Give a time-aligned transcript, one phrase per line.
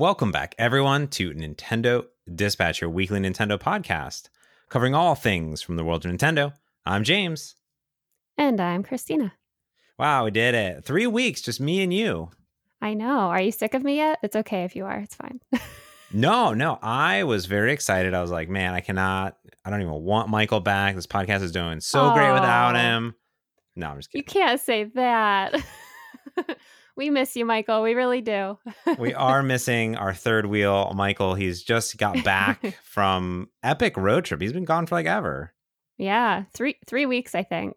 [0.00, 4.30] Welcome back, everyone, to Nintendo Dispatch, your weekly Nintendo podcast,
[4.70, 6.54] covering all things from the world of Nintendo.
[6.86, 7.56] I'm James.
[8.38, 9.34] And I'm Christina.
[9.98, 10.86] Wow, we did it.
[10.86, 12.30] Three weeks, just me and you.
[12.80, 13.28] I know.
[13.28, 14.18] Are you sick of me yet?
[14.22, 15.00] It's okay if you are.
[15.00, 15.38] It's fine.
[16.14, 16.78] no, no.
[16.80, 18.14] I was very excited.
[18.14, 19.36] I was like, man, I cannot,
[19.66, 20.94] I don't even want Michael back.
[20.94, 23.14] This podcast is doing so oh, great without him.
[23.76, 24.24] No, I'm just kidding.
[24.26, 25.62] You can't say that.
[26.96, 27.82] we miss you, Michael.
[27.82, 28.58] We really do.
[28.98, 31.34] we are missing our third wheel, Michael.
[31.34, 34.40] He's just got back from epic road trip.
[34.40, 35.52] He's been gone for like ever.
[35.98, 37.76] Yeah, three three weeks, I think.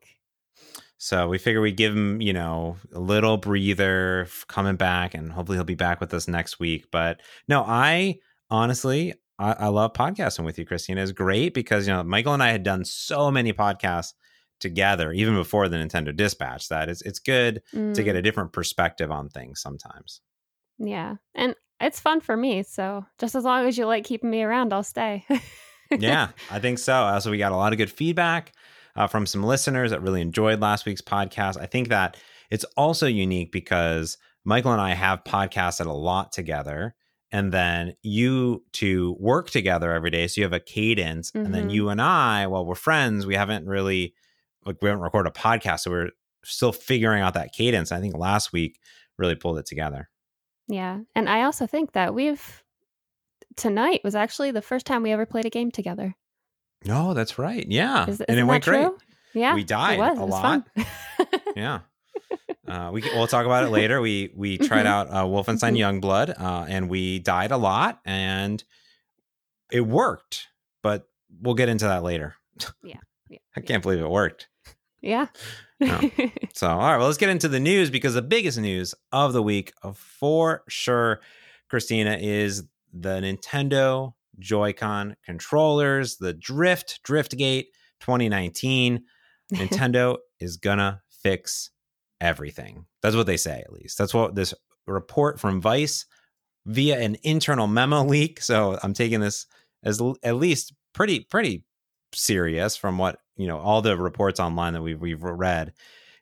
[0.98, 5.57] So we figure we give him, you know, a little breather coming back, and hopefully
[5.57, 6.85] he'll be back with us next week.
[6.91, 11.04] But no, I honestly, I, I love podcasting with you, Christina.
[11.04, 14.13] It's great because you know Michael and I had done so many podcasts
[14.59, 16.70] together, even before the Nintendo Dispatch.
[16.70, 17.93] That it's it's good mm.
[17.93, 18.20] to get mm.
[18.20, 20.21] a different perspective on things sometimes.
[20.79, 22.63] Yeah, and it's fun for me.
[22.63, 25.26] So just as long as you like keeping me around, I'll stay.
[25.91, 26.93] yeah, I think so.
[26.93, 28.54] Also, we got a lot of good feedback
[28.96, 31.59] uh, from some listeners that really enjoyed last week's podcast.
[31.59, 32.18] I think that
[32.49, 36.96] it's also unique because Michael and I have podcasted a lot together.
[37.31, 40.27] And then you two work together every day.
[40.27, 41.31] So you have a cadence.
[41.31, 41.46] Mm-hmm.
[41.46, 41.70] And then mm-hmm.
[41.71, 44.13] you and I, while we're friends, we haven't really,
[44.65, 45.81] like, we haven't recorded a podcast.
[45.81, 46.09] So we're
[46.43, 47.91] still figuring out that cadence.
[47.91, 48.79] I think last week
[49.17, 50.09] really pulled it together.
[50.67, 50.99] Yeah.
[51.15, 52.63] And I also think that we've,
[53.55, 56.15] tonight was actually the first time we ever played a game together.
[56.85, 57.65] No, that's right.
[57.67, 58.87] Yeah, Is, and it went great.
[59.34, 60.67] Yeah, we died was, a lot.
[61.55, 61.79] yeah.
[62.67, 64.01] Uh, we we'll talk about it later.
[64.01, 66.00] We we tried out uh, Wolfenstein mm-hmm.
[66.00, 68.63] Youngblood, uh, and we died a lot, and
[69.72, 70.47] it worked.
[70.81, 71.07] But
[71.41, 72.35] we'll get into that later.
[72.84, 72.97] Yeah,
[73.29, 74.47] yeah I can't believe it worked.
[75.03, 75.28] Yeah.
[75.79, 76.00] no.
[76.56, 79.44] So all right, well, let's get into the news because the biggest news of the
[79.44, 81.19] week, uh, for sure,
[81.69, 82.63] Christina, is
[82.94, 87.66] the Nintendo Joy-Con controllers, the Drift, Driftgate
[88.00, 89.03] 2019.
[89.53, 91.72] Nintendo is gonna fix
[92.22, 92.85] everything.
[93.02, 93.97] That's what they say, at least.
[93.97, 94.53] That's what this
[94.88, 96.06] report from Vice
[96.66, 98.41] via an internal memo leak.
[98.41, 99.47] So I'm taking this
[99.84, 101.64] as at least pretty, pretty
[102.13, 105.74] serious from what, you know, all the reports online that we've, we've read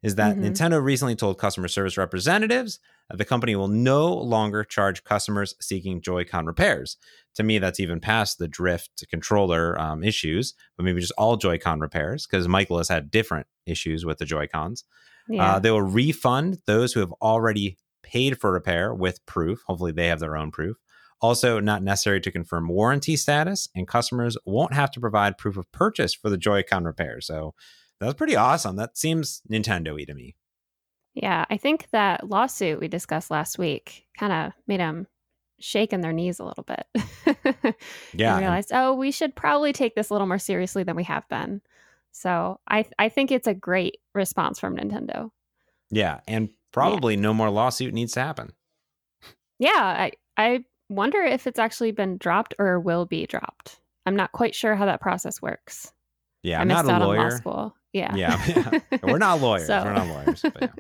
[0.04, 0.46] is that mm-hmm.
[0.46, 2.80] Nintendo recently told customer service representatives
[3.10, 6.98] that the company will no longer charge customers seeking Joy-Con repairs.
[7.36, 11.80] To me, that's even past the drift controller um, issues, but maybe just all Joy-Con
[11.80, 14.84] repairs because Michael has had different issues with the Joy-Cons.
[15.30, 15.56] Uh, yeah.
[15.56, 19.62] Uh, they will refund those who have already paid for repair with proof.
[19.68, 20.78] Hopefully, they have their own proof.
[21.22, 25.72] Also, not necessary to confirm warranty status, and customers won't have to provide proof of
[25.72, 27.22] purchase for the Joy-Con repair.
[27.22, 27.54] So
[28.00, 28.76] that's pretty awesome.
[28.76, 30.36] That seems Nintendo-y to me.
[31.14, 35.08] Yeah, I think that lawsuit we discussed last week kind of made them
[35.60, 36.86] shake in their knees a little bit.
[38.14, 41.04] yeah, and realized, oh, we should probably take this a little more seriously than we
[41.04, 41.62] have been.
[42.12, 45.32] So I I think it's a great response from Nintendo.
[45.90, 47.22] Yeah, and probably yeah.
[47.22, 48.54] no more lawsuit needs to happen.
[49.60, 53.80] Yeah, I I wonder if it's actually been dropped or will be dropped.
[54.06, 55.94] I'm not quite sure how that process works.
[56.44, 57.30] Yeah, I'm missed not a lawyer.
[57.30, 57.76] law school.
[57.94, 58.16] Yeah.
[58.16, 58.46] Yeah.
[58.92, 58.98] yeah.
[59.04, 59.68] We're not lawyers.
[59.68, 59.84] So.
[59.84, 60.44] We're not lawyers.
[60.44, 60.68] Yeah.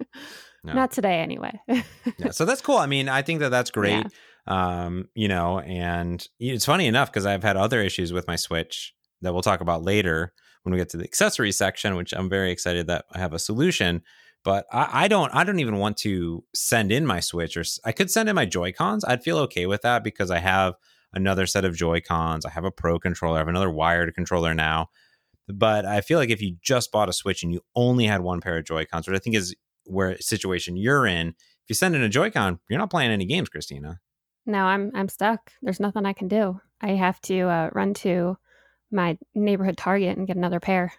[0.64, 0.74] No.
[0.74, 1.60] Not today, anyway.
[1.68, 2.30] yeah.
[2.30, 2.78] So that's cool.
[2.78, 4.06] I mean, I think that that's great.
[4.48, 4.84] Yeah.
[4.86, 8.94] Um, you know, and it's funny enough because I've had other issues with my Switch
[9.22, 12.52] that we'll talk about later when we get to the accessory section, which I'm very
[12.52, 14.04] excited that I have a solution.
[14.44, 17.92] But I, I don't, I don't even want to send in my Switch, or I
[17.92, 19.06] could send in my Joy Cons.
[19.06, 20.76] I'd feel okay with that because I have
[21.14, 22.46] another set of Joy Cons.
[22.46, 23.36] I have a Pro controller.
[23.36, 24.90] I have another wired controller now.
[25.48, 28.42] But I feel like if you just bought a Switch and you only had one
[28.42, 32.02] pair of Joy-Cons, which I think is where situation you're in, if you send in
[32.02, 34.00] a Joy-Con, you're not playing any games, Christina.
[34.46, 35.52] No, I'm I'm stuck.
[35.62, 36.60] There's nothing I can do.
[36.82, 38.38] I have to uh, run to
[38.92, 40.94] my neighborhood Target and get another pair.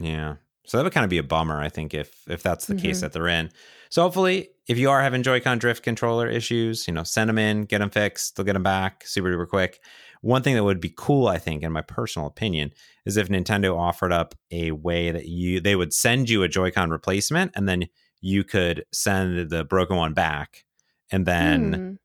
[0.00, 0.36] Yeah.
[0.66, 2.86] So that would kind of be a bummer, I think, if if that's the mm-hmm.
[2.86, 3.50] case that they're in.
[3.90, 7.64] So hopefully, if you are having Joy-Con drift controller issues, you know, send them in,
[7.64, 8.36] get them fixed.
[8.36, 9.80] They'll get them back super duper quick.
[10.22, 12.72] One thing that would be cool, I think, in my personal opinion,
[13.04, 16.90] is if Nintendo offered up a way that you they would send you a Joy-Con
[16.90, 17.88] replacement and then
[18.20, 20.64] you could send the broken one back.
[21.12, 21.98] And then mm.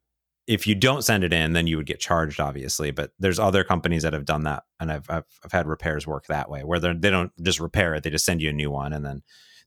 [0.50, 2.90] If you don't send it in, then you would get charged, obviously.
[2.90, 6.26] But there's other companies that have done that, and I've I've, I've had repairs work
[6.26, 8.72] that way, where they they don't just repair it; they just send you a new
[8.72, 9.22] one, and then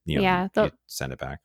[0.05, 1.39] you know, yeah, you send it back.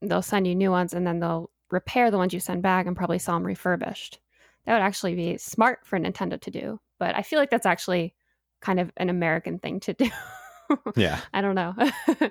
[0.00, 2.96] They'll send you new ones, and then they'll repair the ones you send back and
[2.96, 4.20] probably sell them refurbished.
[4.64, 6.80] That would actually be smart for Nintendo to do.
[7.00, 8.14] But I feel like that's actually
[8.60, 10.08] kind of an American thing to do.
[10.96, 11.20] yeah.
[11.32, 11.74] I don't know.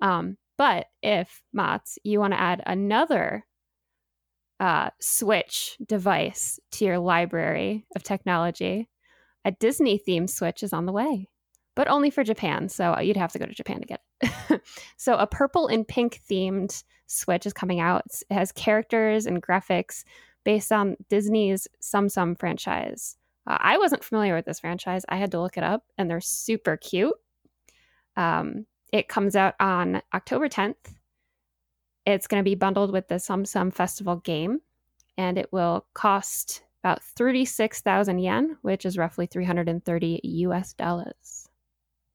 [0.00, 3.44] um, but if Mats, you want to add another
[4.60, 8.88] uh, Switch device to your library of technology,
[9.44, 11.28] a Disney themed Switch is on the way,
[11.74, 12.68] but only for Japan.
[12.68, 14.62] So you'd have to go to Japan to get it.
[14.96, 18.04] so a purple and pink themed Switch is coming out.
[18.28, 20.04] It has characters and graphics
[20.44, 23.16] based on Disney's Tsum franchise.
[23.46, 25.04] Uh, I wasn't familiar with this franchise.
[25.08, 27.14] I had to look it up, and they're super cute.
[28.16, 30.94] Um, it comes out on October 10th.
[32.14, 34.60] It's going to be bundled with the Tsum Festival game,
[35.18, 41.48] and it will cost about 36,000 yen, which is roughly 330 US dollars.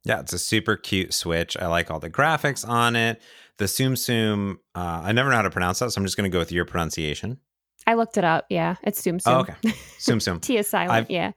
[0.03, 1.55] Yeah, it's a super cute Switch.
[1.57, 3.21] I like all the graphics on it.
[3.57, 6.29] The Tsum Tsum, uh, I never know how to pronounce that, so I'm just going
[6.29, 7.37] to go with your pronunciation.
[7.85, 8.45] I looked it up.
[8.49, 9.31] Yeah, it's Tsum Tsum.
[9.31, 9.53] Oh, okay.
[9.99, 10.39] Tsum Tsum.
[10.41, 10.91] T is silent.
[10.91, 11.31] I've- yeah.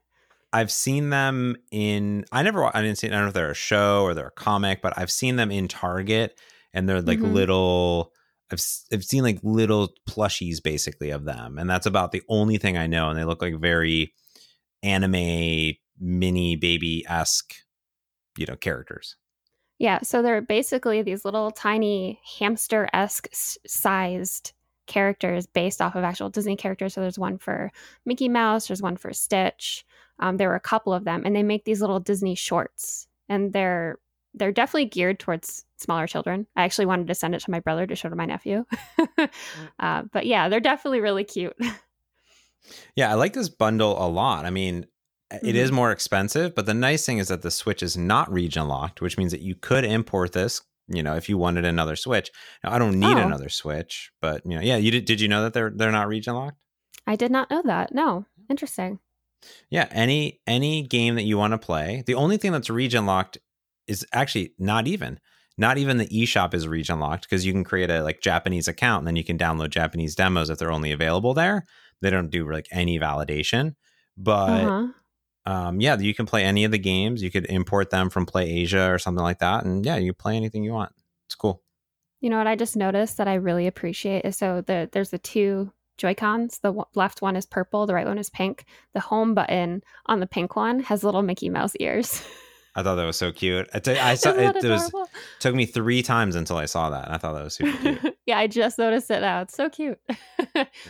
[0.52, 2.24] I've seen them in.
[2.32, 3.08] I never, I didn't see.
[3.08, 5.50] I don't know if they're a show or they're a comic, but I've seen them
[5.50, 6.40] in Target,
[6.72, 7.32] and they're like Mhm.
[7.34, 8.12] little.
[8.50, 12.76] I've I've seen like little plushies basically of them, and that's about the only thing
[12.76, 13.08] I know.
[13.08, 14.12] And they look like very
[14.82, 17.54] anime mini baby esque,
[18.36, 19.16] you know, characters.
[19.78, 24.52] Yeah, so they're basically these little tiny hamster esque sized
[24.86, 26.94] characters based off of actual Disney characters.
[26.94, 27.72] So there's one for
[28.06, 29.84] Mickey Mouse, there's one for Stitch.
[30.18, 33.52] Um, there were a couple of them, and they make these little Disney shorts, and
[33.52, 33.98] they're
[34.36, 36.46] they're definitely geared towards smaller children.
[36.56, 38.64] I actually wanted to send it to my brother to show to my nephew,
[39.80, 41.56] uh, but yeah, they're definitely really cute.
[42.96, 44.44] Yeah, I like this bundle a lot.
[44.44, 44.86] I mean,
[45.42, 48.66] it is more expensive, but the nice thing is that the Switch is not region
[48.66, 50.62] locked, which means that you could import this.
[50.88, 52.30] You know, if you wanted another Switch.
[52.64, 53.22] Now, I don't need Oh.
[53.26, 55.04] another Switch, but you know, yeah, you did.
[55.04, 56.58] Did you know that they're they're not region locked?
[57.06, 57.94] I did not know that.
[57.94, 58.98] No, interesting.
[59.70, 62.02] Yeah, any any game that you want to play.
[62.06, 63.38] The only thing that's region locked
[63.86, 65.18] is actually not even
[65.58, 69.00] not even the eShop is region locked because you can create a like Japanese account
[69.00, 71.64] and then you can download Japanese demos if they're only available there.
[72.02, 73.74] They don't do like any validation,
[74.18, 74.86] but Uh-huh.
[75.50, 77.22] um, yeah, you can play any of the games.
[77.22, 80.36] You could import them from Play Asia or something like that, and yeah, you play
[80.36, 80.92] anything you want.
[81.26, 81.62] It's cool.
[82.20, 85.18] You know what I just noticed that I really appreciate is so the there's the
[85.18, 86.58] two Joy Cons.
[86.58, 88.66] The w- left one is purple, the right one is pink.
[88.92, 92.22] The home button on the pink one has little Mickey Mouse ears.
[92.76, 93.68] I thought that was so cute.
[93.74, 94.92] I, you, I saw it, it was
[95.40, 97.06] took me three times until I saw that.
[97.06, 98.16] And I thought that was super cute.
[98.26, 99.40] yeah, I just noticed it now.
[99.40, 99.98] It's so cute.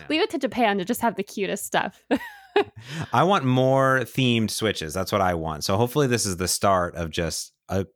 [0.08, 2.02] Leave it to Japan to just have the cutest stuff.
[3.12, 4.92] I want more themed switches.
[4.94, 5.62] That's what I want.
[5.64, 7.86] So hopefully this is the start of just a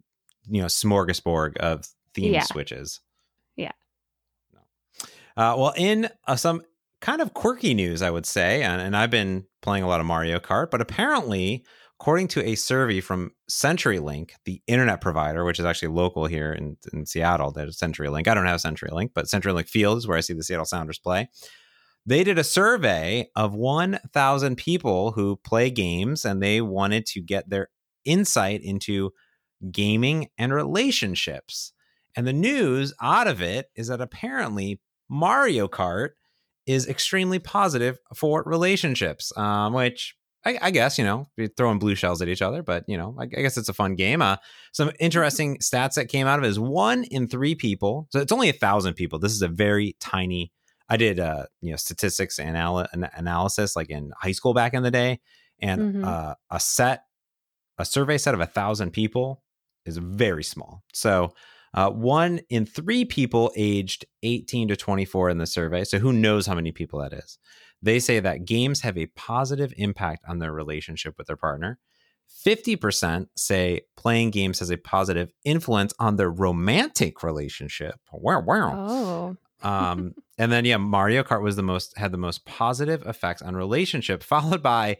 [0.49, 1.83] you know smorgasbord of
[2.15, 2.43] themed Yeah.
[2.45, 3.01] switches.
[3.57, 3.73] Yeah.
[5.37, 6.63] Uh, well, in uh, some
[7.01, 10.07] kind of quirky news, I would say, and, and I've been playing a lot of
[10.07, 11.65] Mario Kart, but apparently,
[12.01, 16.79] according to a survey from CenturyLink, the internet provider, which is actually local here in,
[16.95, 18.27] in Seattle, there's CenturyLink.
[18.27, 21.29] I don't have CenturyLink, but CenturyLink Field is where I see the Seattle Sounders play.
[22.07, 27.51] They did a survey of 1,000 people who play games and they wanted to get
[27.51, 27.69] their
[28.07, 29.11] insight into
[29.71, 31.75] gaming and relationships.
[32.17, 34.81] And the news out of it is that apparently
[35.11, 36.13] Mario Kart
[36.65, 42.23] is extremely positive for relationships, um, which I, I guess, you know, throwing blue shells
[42.23, 44.23] at each other, but, you know, I, I guess it's a fun game.
[44.23, 44.37] Uh,
[44.73, 48.09] some interesting stats that came out of it is one in three people.
[48.11, 49.19] So it's only a thousand people.
[49.19, 50.51] This is a very tiny.
[50.89, 54.91] I did, uh, you know, statistics anal- analysis like in high school back in the
[54.91, 55.21] day,
[55.61, 56.05] and Mhm.
[56.07, 57.05] uh, a set,
[57.79, 59.43] a survey set of a thousand people
[59.85, 60.83] is very small.
[60.95, 61.35] So
[61.75, 65.85] uh, one in three people aged 18 to 24 in the survey.
[65.85, 67.39] So who knows how many people that is?
[67.83, 71.79] They say that games have a positive impact on their relationship with their partner.
[72.45, 77.97] 50% say playing games has a positive influence on their romantic relationship.
[78.13, 78.87] Wow, wow.
[78.89, 79.37] oh.
[79.63, 83.57] Um, and then yeah, Mario Kart was the most had the most positive effects on
[83.57, 84.99] relationship, followed by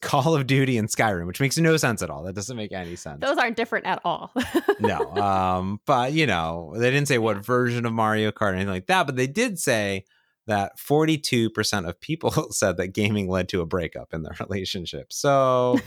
[0.00, 2.22] Call of Duty and Skyrim, which makes no sense at all.
[2.22, 3.20] That doesn't make any sense.
[3.20, 4.32] Those aren't different at all.
[4.80, 8.68] no, um, but you know, they didn't say what version of Mario Kart or anything
[8.68, 10.04] like that, but they did say
[10.46, 15.12] that 42% of people said that gaming led to a breakup in their relationship.
[15.12, 15.78] So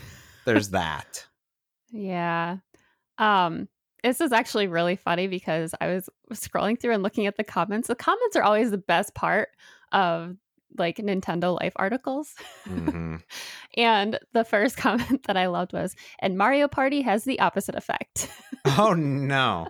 [0.46, 1.26] there's that.
[1.92, 2.58] Yeah.
[3.18, 3.68] Um
[4.04, 7.88] this is actually really funny because I was scrolling through and looking at the comments.
[7.88, 9.50] The comments are always the best part
[9.94, 10.36] of
[10.78, 12.34] like Nintendo Life articles.
[12.66, 13.22] Mhm.
[13.78, 18.30] And the first comment that I loved was, and Mario Party has the opposite effect.
[18.66, 19.68] Oh no.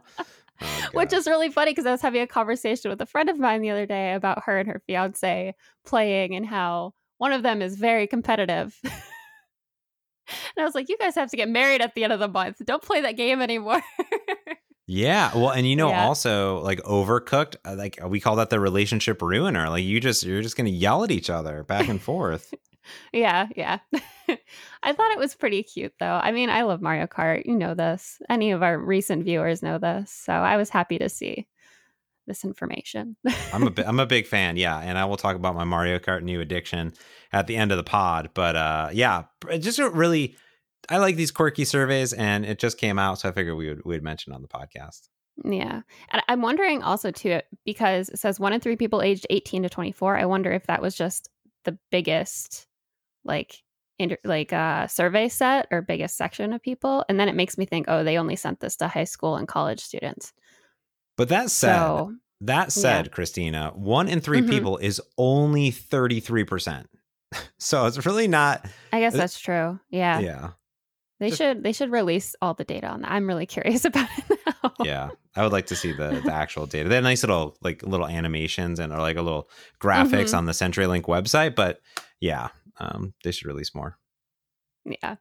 [0.62, 3.40] Oh, Which is really funny because I was having a conversation with a friend of
[3.40, 5.54] mine the other day about her and her fiance
[5.86, 8.78] playing and how one of them is very competitive.
[8.84, 8.92] and
[10.58, 12.58] I was like, you guys have to get married at the end of the month.
[12.66, 13.82] Don't play that game anymore.
[14.86, 16.06] Yeah, well, and you know, Yeah.
[16.06, 19.70] also like overcooked, uh, like we call that the relationship ruiner.
[19.70, 22.54] Like you just you're just gonna yell at each other back and forth.
[23.12, 23.80] Yeah, yeah.
[24.84, 26.20] I thought it was pretty cute though.
[26.22, 27.46] I mean, I love Mario Kart.
[27.46, 28.22] You know this.
[28.30, 30.12] Any of our recent viewers know this.
[30.12, 31.48] So I was happy to see
[32.28, 33.16] this information.
[33.54, 36.24] I'm a I'm a big fan, yeah, and I will talk about my Mario Kart
[36.24, 36.94] new addiction
[37.32, 38.30] at the end of the pod.
[38.34, 40.36] But uh, yeah, it just really,
[40.90, 43.86] I like these quirky surveys, and it just came out, so I figured we would
[43.86, 45.10] we would mention on the podcast.
[45.44, 45.82] yeah.
[46.12, 49.70] And I'm wondering also too because it says one in 3 people aged 18 to
[49.70, 50.18] 24.
[50.18, 51.30] I wonder if that was just
[51.66, 52.68] the biggest
[53.26, 53.62] like
[54.00, 57.66] inter- like uh survey set or biggest section of people and then it makes me
[57.66, 60.34] think oh they only sent this to high school and college students.
[61.16, 64.50] But that said, So, that said, Christina, one in 3 Mhm.
[64.50, 66.90] people is only thirty three percent.
[67.60, 68.66] So it's really not.
[68.92, 69.80] I guess Uh, that's true.
[69.90, 70.20] Yeah.
[70.20, 70.50] Yeah,
[71.20, 73.12] They Just- should they should release all the data on that.
[73.12, 74.74] I'm really curious about it now.
[74.84, 75.10] yeah.
[75.36, 76.90] I would like to see the the actual data.
[76.90, 79.50] They have nice little like little animations and or like a little
[79.82, 80.38] graphics Mhm.
[80.40, 81.56] on the CenturyLink website.
[81.56, 81.80] But
[82.20, 82.50] yeah,
[82.80, 83.98] um, they should release more.
[84.86, 85.16] Yeah.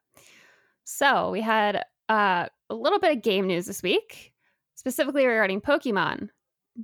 [0.85, 4.33] So we had uh, a little bit of game news this week,
[4.75, 6.29] specifically regarding Pokemon.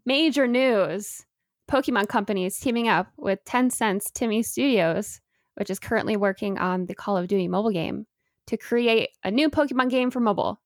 [0.04, 1.24] Major news:
[1.70, 5.20] Pokemon Company is teaming up with Tencent's TiMi Studios,
[5.56, 8.06] which is currently working on the Call of Duty mobile game,
[8.46, 10.60] to create a new Pokemon game for mobile.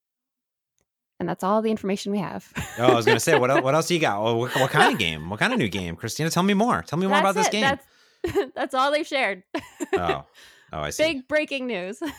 [1.20, 2.52] And that's all the information we have.
[2.78, 4.22] Oh, I was gonna say what el- what else do you got?
[4.22, 5.28] What, what kind of game?
[5.28, 5.94] What kind of new game?
[5.94, 6.82] Christina, tell me more.
[6.82, 7.60] Tell me more about this game.
[7.60, 7.84] That's,
[8.54, 9.42] that's all they've shared.
[9.94, 10.24] Oh,
[10.72, 11.04] oh, I see.
[11.04, 12.00] Big breaking news.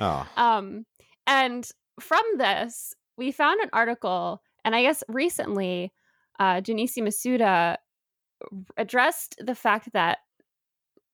[0.00, 0.86] Oh, Um,
[1.26, 1.68] and
[2.00, 5.92] from this, we found an article, and I guess recently,
[6.38, 7.78] uh, Masuda
[8.76, 10.18] addressed the fact that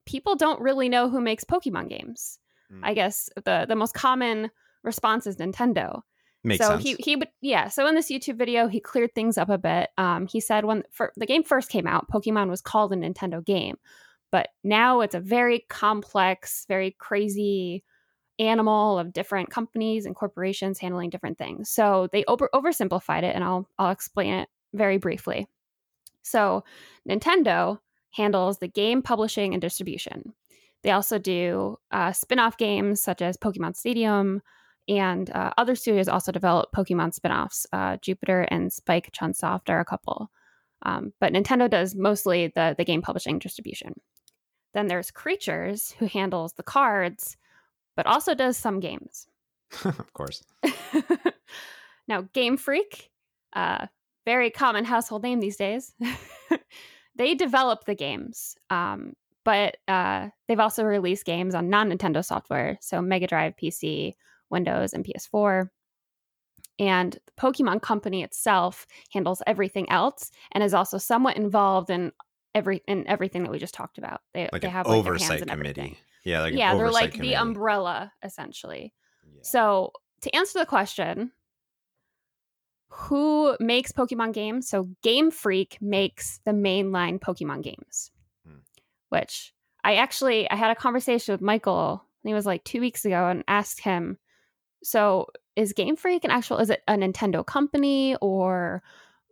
[0.07, 2.38] people don't really know who makes Pokemon games.
[2.71, 2.85] Hmm.
[2.85, 4.50] I guess the the most common
[4.83, 6.02] response is Nintendo.
[6.43, 6.85] makes so sense.
[6.85, 7.69] he he would yeah.
[7.69, 9.90] So in this YouTube video, he cleared things up a bit.
[9.97, 13.45] Um, he said when for, the game first came out, Pokemon was called a Nintendo
[13.45, 13.76] game,
[14.34, 17.84] but now it's a very complex, very crazy
[18.40, 21.70] animal of different companies and corporations handling different things.
[21.70, 25.46] So they over oversimplified it, and I'll I'll explain it very briefly.
[26.22, 26.64] So
[27.08, 27.78] Nintendo
[28.10, 30.34] handles the game publishing and distribution.
[30.82, 34.42] They also do uh, spin-off games such as Pokemon Stadium,
[34.88, 37.68] and uh, other studios also develop Pokemon spin-offs.
[37.72, 40.28] Uh, Jupiter and Spike Chunsoft are a couple,
[40.82, 43.94] um, but Nintendo does mostly the the game publishing distribution.
[44.75, 47.37] Then there's Creatures, who handles the cards,
[47.97, 49.28] but also does some games.
[49.85, 50.43] of course.
[52.09, 53.11] now, Game Freak,
[53.54, 53.87] uh,
[54.26, 55.95] very common household name these days,
[57.16, 59.14] they develop the games, um,
[59.45, 64.14] but uh, they've also released games on non Nintendo software, so Mega Drive, PC,
[64.50, 65.69] Windows, and PS4.
[66.81, 72.11] And the Pokemon Company itself handles everything else and is also somewhat involved in
[72.54, 74.20] every in everything that we just talked about.
[74.32, 75.99] They, Like they an have like, oversight committee.
[76.25, 77.30] Yeah, like an yeah, they're like committee.
[77.30, 78.94] the umbrella essentially.
[79.26, 79.40] Yeah.
[79.42, 79.92] So,
[80.23, 81.32] to answer the question,
[82.88, 84.68] who makes Pokemon games?
[84.68, 88.11] So, Game Freak makes the mainline Pokemon games,
[88.46, 88.58] Hmm.
[89.08, 92.02] which I actually I had a conversation with Michael.
[92.04, 94.18] I think it was like two weeks ago, and asked him,
[94.82, 96.58] "So, is Game Freak an actual?
[96.58, 98.82] Is it a Nintendo company or?"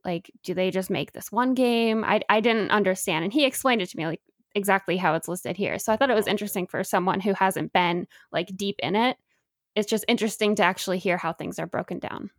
[0.04, 2.04] Like, do they just make this one game?
[2.04, 3.24] I, I didn't understand.
[3.24, 4.20] And he explained it to me, like,
[4.54, 5.78] exactly how it's listed here.
[5.78, 9.16] So I thought it was interesting for someone who hasn't been like deep in it.
[9.74, 12.30] It's just interesting to actually hear how things are broken down.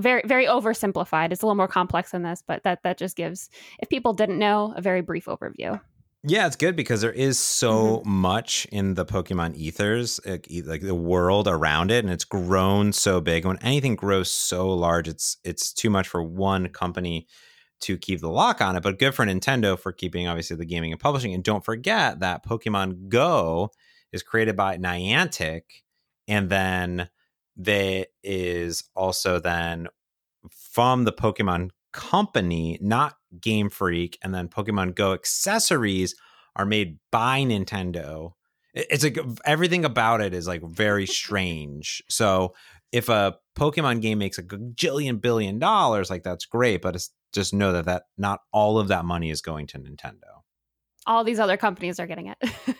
[0.00, 1.32] Very very oversimplified.
[1.32, 4.38] It's a little more complex than this, but that that just gives if people didn't
[4.38, 5.80] know a very brief overview.
[6.22, 8.04] Yeah, it's good because there is so Mm-hmm.
[8.04, 13.22] much in the Pokemon ethers, like, like the world around it, and it's grown so
[13.22, 13.46] big.
[13.46, 17.26] When anything grows so large, it's it's too much for one company
[17.82, 18.82] to keep the lock on it.
[18.82, 21.32] But good for Nintendo for keeping obviously the gaming and publishing.
[21.32, 23.70] And don't forget that Pokemon Go
[24.12, 25.62] is created by Niantic,
[26.28, 27.08] and then
[27.56, 29.88] there is also then
[30.72, 36.14] from the Pokemon company, not Game Freak, and then Pokemon Go accessories
[36.56, 38.32] are made by Nintendo.
[38.74, 42.02] It's like everything about it is like very strange.
[42.08, 42.54] So
[42.92, 47.54] if a Pokemon game makes a gajillion billion dollars, like that's great, but it's just
[47.54, 50.42] know that that not all of that money is going to Nintendo.
[51.06, 52.36] All these other companies are getting it.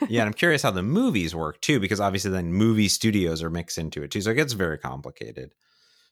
[0.08, 3.50] Yeah, and I'm curious how the movies work too, because obviously then movie studios are
[3.50, 5.52] mixed into it too, so it gets very complicated.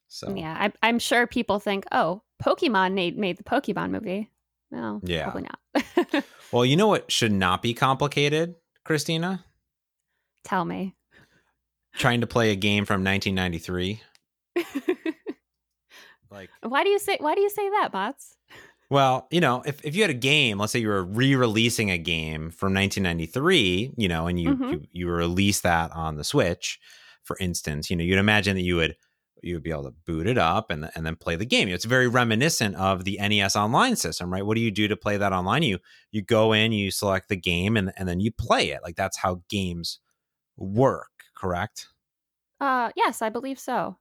[0.09, 4.31] So yeah, I, I'm sure people think, oh, Pokemon made made the Pokemon movie.
[4.71, 5.25] No, Yeah.
[5.31, 6.25] probably not.
[6.53, 9.45] well, you know what should not be complicated, Christina?
[10.45, 10.95] Tell me.
[11.95, 14.01] Trying to play a game from 1993.
[16.31, 18.37] Like, Why do you say why do you say that, bots?
[18.91, 21.97] well, you know, if, if you had a game, let's say you were re-releasing a
[21.99, 24.73] game from 1993, you know, and you, Mhm.
[24.73, 26.79] you you release that on the Switch,
[27.25, 28.97] for instance, you know, you'd imagine that you would
[29.43, 31.69] you would be able to boot it up and and then play the game.
[31.69, 34.45] It's very reminiscent of the NES Online system, right?
[34.45, 35.63] What do you do to play that online?
[35.63, 35.79] You
[36.11, 38.81] you go in, you select the game, and and then you play it.
[38.83, 40.01] Like that's how games
[40.57, 41.89] work, correct?
[42.61, 43.97] Uh yes, I believe so.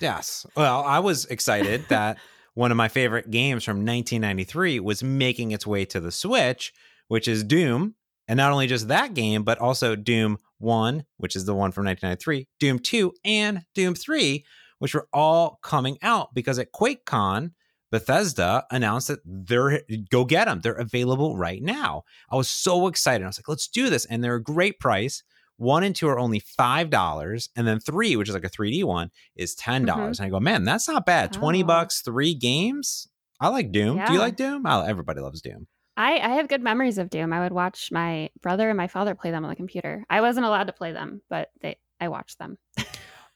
[0.00, 0.46] Yes.
[0.56, 2.18] Well, I was excited that
[2.54, 6.72] one of my favorite games from 1993 was making its way to the Switch,
[7.08, 7.94] which is Doom.
[8.26, 11.86] And not only just that game, but also Doom 1, which is the one from
[11.86, 14.44] 1993, Doom 2, and Doom 3,
[14.78, 17.52] which were all coming out because at QuakeCon,
[17.90, 20.60] Bethesda announced that they're go get them.
[20.60, 22.04] They're available right now.
[22.30, 23.24] I was so excited.
[23.24, 24.04] I was like, let's do this.
[24.04, 25.22] And they're a great price.
[25.56, 28.84] One and two are only five dollars, and then three, which is like a 3D
[28.84, 29.86] one, is ten mm-hmm.
[29.86, 30.20] dollars.
[30.20, 31.32] And I go, man, that's not bad.
[31.32, 31.66] Twenty oh.
[31.66, 33.08] bucks, three games.
[33.40, 34.00] I like Doom.
[34.06, 34.64] Do you like Doom?
[34.66, 35.66] Oh, everybody loves Doom.
[35.96, 37.32] I, I have good memories of Doom.
[37.32, 40.04] I would watch my brother and my father play them on the computer.
[40.08, 42.58] I wasn't allowed to play them, but they I watched them.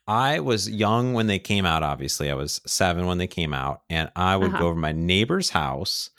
[0.06, 1.82] I was young when they came out.
[1.82, 4.59] Obviously, I was seven when they came out, and I would Uh-huh.
[4.59, 6.11] go over to my neighbor's house,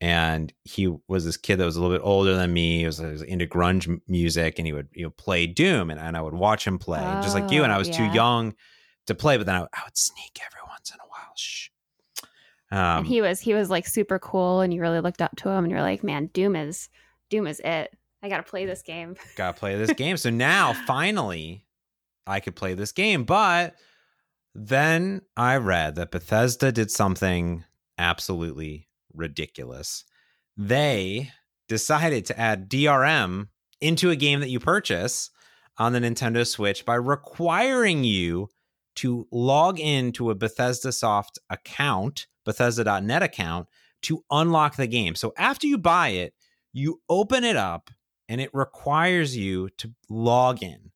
[0.00, 2.80] and he was this kid that was a little bit older than me.
[2.80, 6.00] He was, he was into grunge music, and he would you know play Doom, and,
[6.00, 7.62] and I would watch him play, just like you.
[7.62, 8.54] And Oh, I was too young
[9.06, 11.32] to play, but then I, would- I would sneak every once in a while.
[11.36, 11.68] Shh.
[12.70, 15.48] Um, and he was he was like super cool and you really looked up to
[15.48, 16.90] him and you're like, man, Doom is
[17.30, 17.96] Doom is it.
[18.22, 19.16] I gotta play this game.
[19.36, 20.16] gotta play this game.
[20.18, 21.64] So now finally
[22.28, 23.24] I could play this game.
[23.24, 23.74] But
[24.54, 27.64] then I read that Bethesda did something
[27.96, 30.04] absolutely ridiculous.
[30.56, 31.30] They
[31.68, 33.48] decided to add DRM
[33.80, 35.30] into a game that you purchase
[35.78, 38.48] on the Nintendo Switch by requiring you
[38.96, 43.68] to log into a Bethesda Soft account, Bethesda.net account,
[44.02, 45.14] to unlock the game.
[45.14, 46.34] So after you buy it,
[46.72, 47.90] you open it up
[48.28, 50.90] and it requires you to log in.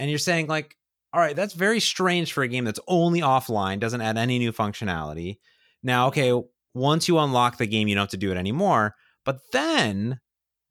[0.00, 0.78] And you're saying, like,
[1.12, 4.50] all right, that's very strange for a game that's only offline, doesn't add any new
[4.50, 5.36] functionality.
[5.82, 6.32] Now, okay,
[6.72, 8.94] once you unlock the game, you don't have to do it anymore.
[9.26, 10.18] But then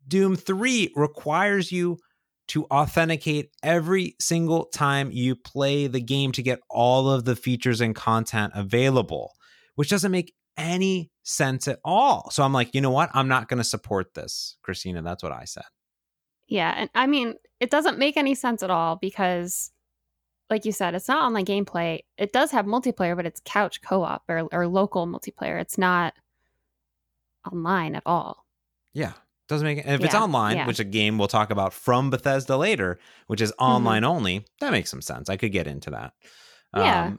[0.07, 1.99] Doom 3 requires you
[2.47, 7.81] to authenticate every single time you play the game to get all of the features
[7.81, 9.33] and content available,
[9.75, 12.31] which doesn't make any sense at all.
[12.31, 13.11] So I'm like, you know what?
[13.13, 15.03] I'm not going to support this, Christina.
[15.03, 15.65] That's what I said.
[16.49, 19.71] Yeah, and I mean, it doesn't make any sense at all because
[20.49, 21.99] like you said, it's not online gameplay.
[22.17, 25.61] It does have multiplayer, but it's couch co-op or, or local multiplayer.
[25.61, 26.15] It's not
[27.51, 28.45] online at all.
[28.93, 29.13] Yeah.
[29.47, 30.67] Doesn't make and if it's online, yeah.
[30.67, 34.91] which a game we'll talk about from Bethesda later, which is online only, that makes
[34.91, 35.29] some sense.
[35.29, 36.13] I could get into that.
[36.73, 37.13] Um, Yeah.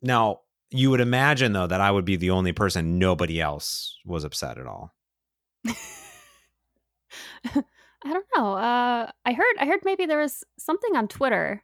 [0.00, 4.24] now you would imagine though that I would be the only person nobody else was
[4.24, 4.94] upset at all.
[8.04, 8.54] I don't know.
[8.54, 11.62] Uh, I heard I heard maybe there was something on Twitter.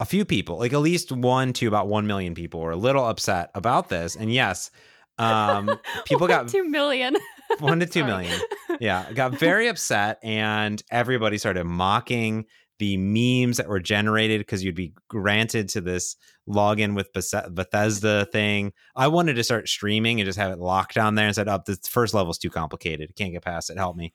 [0.00, 3.04] a few people, like at least one to about 1 million people were a little
[3.06, 4.14] upset about this.
[4.14, 4.70] And yes,
[5.18, 5.70] um,
[6.06, 7.16] people got two million.
[7.58, 8.38] one to two million.
[8.80, 12.44] Yeah, got very upset, and everybody started mocking
[12.78, 16.14] the memes that were generated because you'd be granted to this
[16.48, 18.72] login with Bethesda thing.
[18.94, 21.62] I wanted to start streaming and just have it locked down there and said, "Up,
[21.66, 23.16] oh, this first level's too complicated.
[23.16, 23.78] Can't get past it.
[23.78, 24.12] Help me."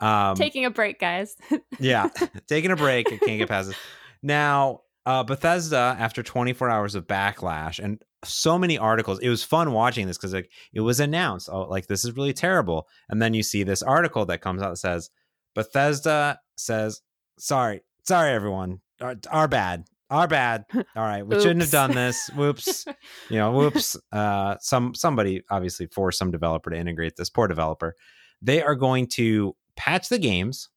[0.00, 1.36] Um, Taking a break, guys.
[1.80, 2.08] yeah,
[2.46, 3.06] taking a break.
[3.12, 3.76] I can't get past it.
[4.22, 9.72] Now, uh, Bethesda, after 24 hours of backlash and so many articles, it was fun
[9.72, 13.32] watching this because like it was announced, oh, like this is really terrible, and then
[13.32, 15.10] you see this article that comes out that says
[15.54, 17.00] Bethesda says,
[17.38, 20.66] "Sorry, sorry, everyone, our, our bad." Our bad.
[20.74, 22.30] All right, we shouldn't have done this.
[22.36, 22.84] Whoops.
[23.28, 23.96] You know, whoops.
[24.12, 27.28] Uh, some somebody obviously forced some developer to integrate this.
[27.28, 27.96] Poor developer.
[28.40, 30.68] They are going to patch the games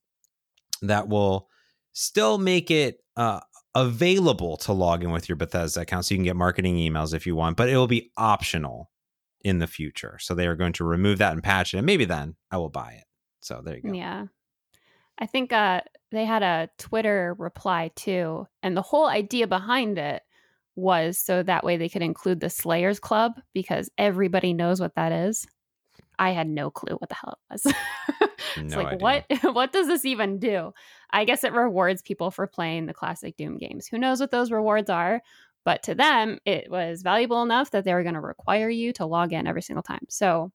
[0.81, 1.47] that will
[1.93, 3.39] still make it uh,
[3.75, 7.25] available to log in with your Bethesda account so you can get marketing emails if
[7.27, 8.89] you want, but it will be optional
[9.41, 10.17] in the future.
[10.19, 12.69] So they are going to remove that and patch it, and maybe then I will
[12.69, 13.05] buy it.
[13.41, 13.93] So there you go.
[13.93, 14.25] Yeah.
[15.17, 15.81] I think uh,
[16.12, 18.47] they had a Twitter reply too.
[18.63, 20.23] And the whole idea behind it
[20.75, 25.12] was so that way they could include the Slayers Club because everybody knows what that
[25.12, 25.45] is.
[26.19, 27.65] I had no clue what the hell it was.
[28.55, 28.99] it's No like idea.
[28.99, 30.73] what what does this even do?
[31.12, 33.88] I guess it rewards people for playing the classic Doom games.
[33.88, 35.21] Who knows what those rewards are?
[35.65, 39.05] But to them, it was valuable enough that they were going to require you to
[39.05, 40.05] log in every single time.
[40.10, 40.51] So,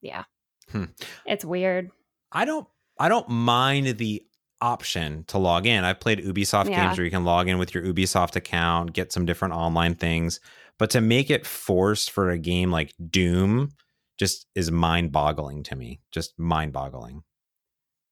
[0.00, 0.24] yeah,
[0.70, 0.84] Hmm.
[1.26, 1.90] it's weird.
[2.30, 2.66] I don't
[3.00, 4.22] I don't mind the
[4.60, 5.84] option to log in.
[5.84, 6.86] I've played Ubisoft Yeah.
[6.86, 10.40] games where you can log in with your Ubisoft account, get some different online things,
[10.78, 13.70] but to make it forced for a game like Doom
[14.18, 16.00] just is mind-boggling to me.
[16.10, 17.22] Just mind-boggling.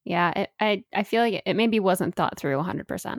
[0.05, 3.19] Yeah, it, I I feel like it maybe wasn't thought through 100%.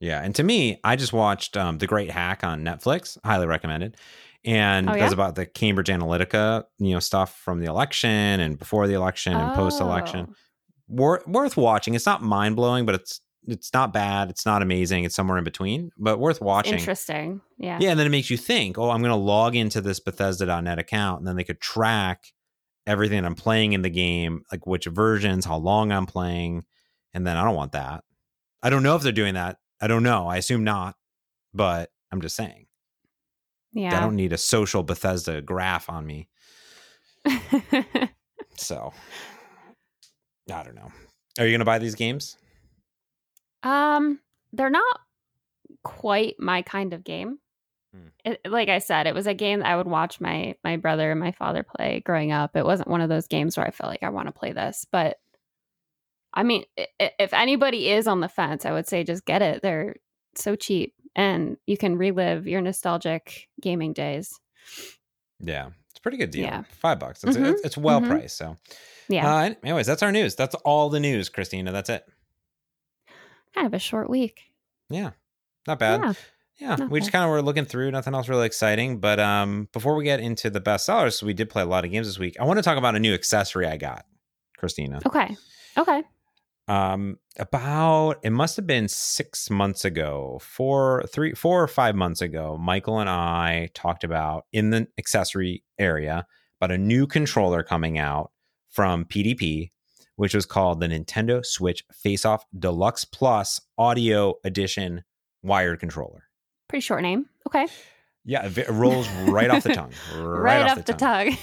[0.00, 3.16] Yeah, and to me, I just watched um, The Great Hack on Netflix.
[3.24, 3.96] Highly recommended.
[4.44, 5.04] And Oh, it yeah?
[5.04, 9.32] was about the Cambridge Analytica, you know, stuff from the election and before the election
[9.34, 9.50] and.
[9.52, 9.54] Oh,
[10.88, 11.94] Wor- worth watching.
[11.94, 14.30] It's not mind blowing, but it's it's not bad.
[14.30, 15.04] It's not amazing.
[15.04, 16.74] It's somewhere in between, but worth watching.
[16.74, 17.40] Interesting.
[17.58, 17.78] Yeah.
[17.80, 20.78] Yeah, and then it makes you think, oh, I'm going to log into this Bethesda.net
[20.78, 22.32] account, and then they could track
[22.86, 26.64] everything that I'm playing in the game, like which versions, how long I'm playing,
[27.12, 28.04] and then I don't want that.
[28.62, 29.58] I don't know if they're doing that.
[29.80, 30.26] I don't know.
[30.26, 30.96] I assume not,
[31.52, 32.66] but I'm just saying.
[33.72, 33.96] Yeah.
[33.96, 36.28] I don't need a social Bethesda graph on me.
[38.56, 38.92] So
[40.52, 40.90] I don't know.
[41.38, 42.36] Are you going to buy these games?
[43.64, 44.20] Um,
[44.52, 45.00] they're not
[45.82, 47.38] quite my kind of game.
[47.94, 48.08] Hmm.
[48.24, 51.10] It, like I said, it was a game that I would watch my my brother
[51.10, 52.56] and my father play growing up.
[52.56, 54.86] It wasn't one of those games where I felt like I want to play this,
[54.90, 55.18] but
[56.32, 56.64] I mean,
[56.98, 59.62] if anybody is on the fence, I would say just get it.
[59.62, 59.94] They're
[60.34, 64.40] so cheap and you can relive your nostalgic gaming days.
[65.38, 66.42] Yeah, it's a pretty good deal.
[66.46, 66.62] Yeah.
[66.80, 67.22] Five bucks.
[67.22, 67.52] It's, Mhm.
[67.52, 68.08] it's, it's well Mhm.
[68.08, 68.36] priced.
[68.36, 68.56] So,
[69.08, 69.32] Yeah.
[69.32, 70.34] uh, anyways, that's our news.
[70.34, 71.70] That's all the news, Christina.
[71.70, 72.04] That's it.
[73.54, 74.42] Kind of a short week.
[74.90, 75.10] Yeah,
[75.66, 76.00] not bad.
[76.02, 76.12] Yeah.
[76.60, 79.00] Yeah, Not we just kind of were looking through, nothing else really exciting.
[79.00, 81.90] But um, before we get into the best sellers, we did play a lot of
[81.90, 82.36] games this week.
[82.38, 84.04] I want to talk about a new accessory I got,
[84.56, 85.00] Christina.
[85.04, 85.36] Okay.
[85.76, 86.04] Okay.
[86.66, 92.22] Um, about it must have been six months ago, four, three, four or five months
[92.22, 92.56] ago.
[92.56, 96.26] Michael and I talked about in the accessory area
[96.60, 98.30] about a new controller coming out
[98.70, 99.72] from PDP,
[100.16, 105.04] which was called the Nintendo Switch Face Off Deluxe Plus Audio Edition
[105.42, 106.24] wired controller.
[106.68, 107.26] Pretty short name.
[107.46, 107.66] Okay.
[108.24, 109.92] Yeah, it, rolls right off the tongue.
[110.16, 111.36] Right, Right, off, the, tongue.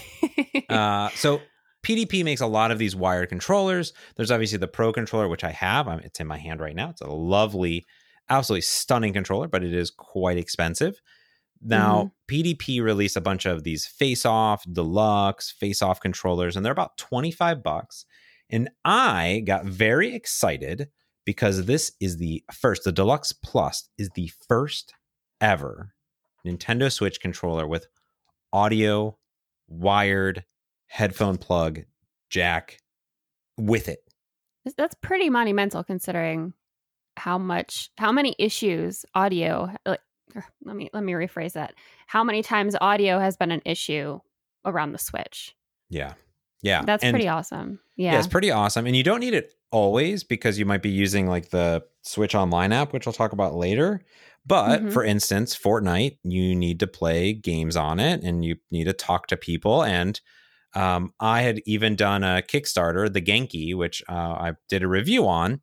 [0.70, 1.42] uh, so
[1.86, 3.94] PDP makes a lot of these wired controllers.
[4.16, 5.88] There's obviously the Pro controller, which I have.
[5.88, 6.90] I'm, it's in my hand right now.
[6.90, 7.86] It's a lovely,
[8.30, 11.00] absolutely stunning controller, but it is quite expensive.
[11.64, 16.72] Now, PDP released a bunch of these face off, deluxe, face off controllers, and they're
[16.74, 18.06] about 25 bucks.
[18.52, 20.90] And I got very excited
[21.26, 24.94] because this is the first, the Deluxe Plus is the first
[25.40, 25.94] ever
[26.46, 27.88] Nintendo Switch controller with
[28.52, 29.18] audio
[29.68, 30.44] wired
[30.88, 31.82] headphone plug
[32.30, 32.80] jack
[33.58, 34.00] with it.
[34.78, 36.54] That's pretty monumental considering
[37.18, 40.00] how much how many issues audio like
[40.36, 41.74] er, let me let me rephrase that.
[42.08, 44.20] How many times audio has been an issue
[44.66, 45.56] around the Switch.
[45.90, 46.14] Yeah.
[46.62, 46.84] Yeah.
[46.86, 47.80] That's And- pretty awesome.
[47.96, 48.14] Yeah.
[48.14, 48.20] Yeah.
[48.20, 48.86] it's pretty awesome.
[48.88, 52.72] And you don't need it always because you might be using like the Switch Online
[52.72, 54.02] app, which I'll talk about later.
[54.46, 54.92] But Mhm.
[54.94, 59.28] for instance, Fortnite, you need to play games on it and you need to talk
[59.28, 59.84] to people.
[59.84, 60.20] And
[60.74, 65.28] um, I had even done a Kickstarter, the Genki, which uh, I did a review
[65.28, 65.62] on,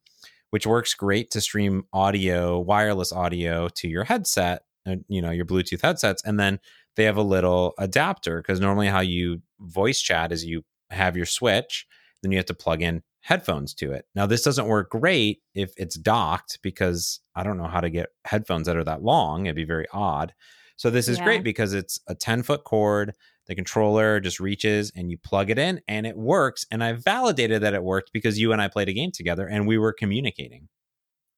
[0.50, 5.46] which works great to stream audio, wireless audio to your headset, uh, you know, your
[5.46, 6.22] Bluetooth headsets.
[6.24, 6.60] And then
[6.96, 11.26] they have a little adapter because normally how you voice chat is you have your
[11.26, 11.86] Switch,
[12.22, 14.06] then you have to plug in headphones to it.
[14.14, 18.08] Now, this doesn't work great if it's docked because I don't know how to get
[18.24, 19.46] headphones that are that long.
[19.46, 20.32] It'd be very odd.
[20.76, 21.24] So, this is Yeah.
[21.24, 23.14] great because it's a 10 foot cord.
[23.46, 26.66] The controller just reaches and you plug it in and it works.
[26.70, 29.66] And I validated that it worked because you and I played a game together and
[29.66, 30.68] we were communicating.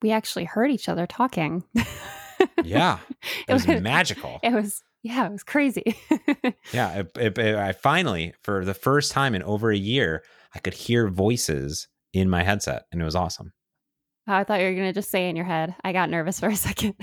[0.02, 1.62] we actually heard each other talking.
[2.64, 2.98] Yeah.
[3.46, 4.40] It was magical.
[4.42, 5.96] It was yeah, it was crazy.
[6.72, 6.98] Yeah.
[7.00, 10.22] It, it- it- I finally, for the first time in over a year,
[10.54, 13.52] I could hear voices in my headset and it was awesome.
[14.26, 15.74] I thought you were gonna just say in your head.
[15.82, 16.94] I got nervous for a second.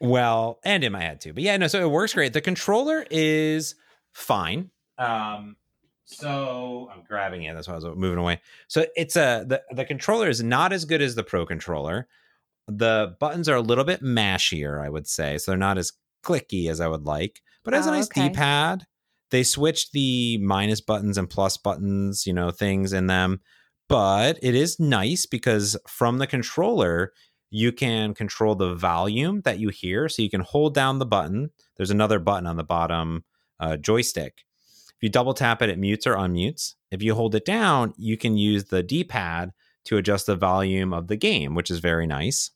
[0.00, 1.32] Well, and in my head too.
[1.32, 2.32] But yeah, no, so it works great.
[2.32, 3.74] The controller is
[4.12, 4.70] fine.
[4.98, 5.56] Um
[6.04, 7.54] so I'm grabbing it.
[7.54, 8.40] That's why I was moving away.
[8.66, 12.08] So it's a the, the controller is not as good as the pro controller.
[12.66, 15.38] The buttons are a little bit mashier, I would say.
[15.38, 17.40] So they're not as clicky as I would like.
[17.64, 18.28] But it has a Oh, nice okay.
[18.28, 18.86] D-pad.
[19.30, 23.40] They switched the minus buttons and plus buttons, you know, things in them.
[23.88, 27.12] But it is nice because from the controller,
[27.50, 30.08] you can control the volume that you hear.
[30.08, 31.50] So you can hold down the button.
[31.76, 33.24] There's another button on the bottom
[33.58, 34.44] uh, joystick.
[34.66, 36.74] If you double tap it, it mutes or unmutes.
[36.90, 39.52] If you hold it down, you can use the D pad
[39.84, 42.50] to adjust the volume of the game, which is very nice.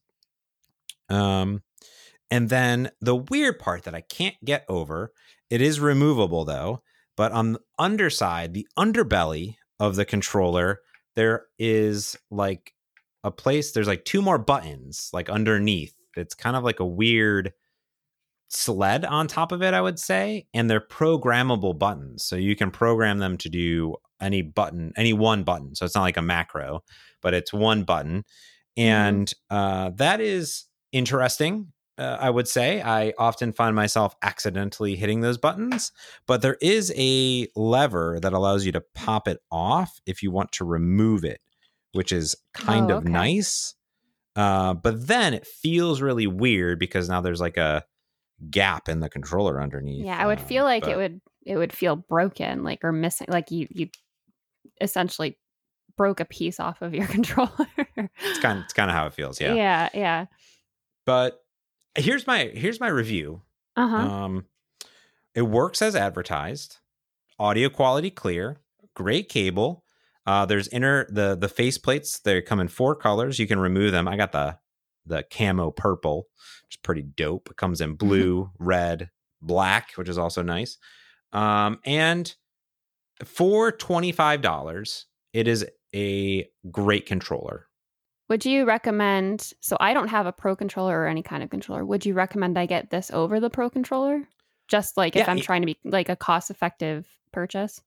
[1.09, 1.62] Um,
[2.30, 5.12] and then the weird part that I can't get over,
[5.50, 6.82] it is removable though,
[7.16, 10.80] but on the underside, the underbelly of the controller,
[11.16, 12.72] there is like
[13.22, 13.72] a place.
[13.72, 15.94] There's like two more buttons like underneath.
[16.16, 17.52] It's kind of like a weird
[18.48, 22.24] sled on top of it, I would say, and they're programmable buttons.
[22.24, 25.74] So you can program them to do any button, any one button.
[25.74, 26.82] So it's not like a macro,
[27.20, 28.24] but it's one button.
[28.78, 28.82] Mm-hmm.
[28.82, 31.72] And uh, that is interesting.
[31.96, 35.92] Uh, I would say I often find myself accidentally hitting those buttons,
[36.26, 40.50] but there is a lever that allows you to pop it off if you want
[40.52, 41.40] to remove it,
[41.92, 43.12] which is kind Oh, of okay.
[43.12, 43.74] nice.
[44.35, 47.85] Uh, but then it feels really weird because now there's like a
[48.50, 50.04] gap in the controller underneath.
[50.04, 53.28] Yeah, I would um, feel like it would it would feel broken, like or missing,
[53.30, 53.88] like you you
[54.80, 55.38] essentially
[55.96, 57.68] broke a piece off of your controller.
[57.96, 58.64] It's kind.
[58.64, 59.40] It's kind of how it feels.
[59.40, 59.54] Yeah.
[59.54, 60.26] yeah, yeah.
[61.07, 61.43] But
[61.96, 63.42] here's my here's my review.
[63.76, 63.96] Uh huh.
[63.96, 64.46] Um,
[65.35, 66.78] it works as advertised.
[67.38, 68.59] Audio quality clear.
[68.94, 69.85] Great cable.
[70.26, 72.18] Uh, there's inner the the face plates.
[72.20, 73.38] They come in four colors.
[73.38, 74.09] You can remove them.
[74.09, 74.59] I got the
[75.07, 76.28] the camo purple,
[76.64, 77.48] which is pretty dope.
[77.50, 79.11] It comes in blue, red,
[79.42, 80.78] black, which is also nice.
[81.33, 82.35] Um, and
[83.24, 87.66] for twenty five dollars, it is a great controller.
[88.28, 89.52] Would you recommend?
[89.60, 91.84] So I don't have a pro controller or any kind of controller.
[91.84, 94.26] Would you recommend I get this over the pro controller?
[94.68, 97.82] Just like if I'm trying to be like a cost effective purchase.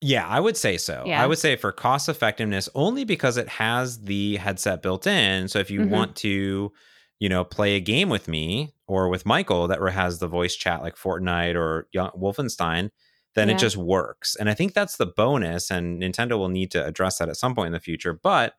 [0.00, 1.02] Yeah, I would say so.
[1.06, 1.22] Yeah.
[1.22, 5.48] I would say for cost effectiveness, only because it has the headset built in.
[5.48, 5.88] So if you Mhm.
[5.88, 6.72] want to,
[7.18, 10.82] you know, play a game with me or with Michael that has the voice chat
[10.82, 12.90] like Fortnite or Wolfenstein,
[13.34, 13.54] then Yeah.
[13.54, 14.36] it just works.
[14.36, 15.70] And I think that's the bonus.
[15.70, 18.12] And Nintendo will need to address that at some point in the future.
[18.12, 18.54] But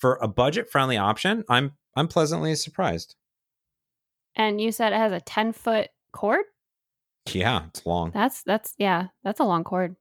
[0.00, 3.14] for a budget friendly option, I'm I'm pleasantly surprised.
[4.36, 6.44] And you said it has a 10 foot cord.
[7.32, 8.10] Yeah, it's long.
[8.12, 9.96] That's that's yeah, that's a long cord.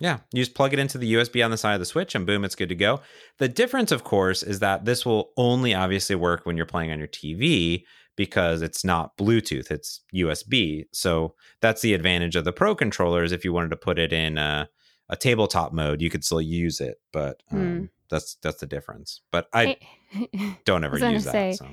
[0.00, 2.26] Yeah, you just plug it into the USB on the side of the Switch and
[2.26, 3.00] boom, it's good to go.
[3.38, 6.98] The difference, of course, is that this will only obviously work when you're playing on
[6.98, 7.84] your TV
[8.16, 10.86] because it's not Bluetooth, it's USB.
[10.92, 13.32] So that's the advantage of the Pro controllers.
[13.32, 14.68] If you wanted to put it in a,
[15.08, 17.84] a tabletop mode, you could still use it, but um, Hmm.
[18.14, 19.20] That's that's the difference.
[19.32, 19.76] But I
[20.10, 21.32] hey, don't ever gonna use that.
[21.32, 21.66] say, so.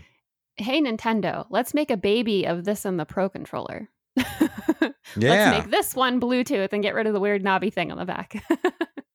[0.58, 3.90] hey Nintendo, let's make a baby of this and the pro controller.
[5.18, 7.98] Yeah, Let's make this one Bluetooth and get rid of the weird knobby thing on
[7.98, 8.42] the back.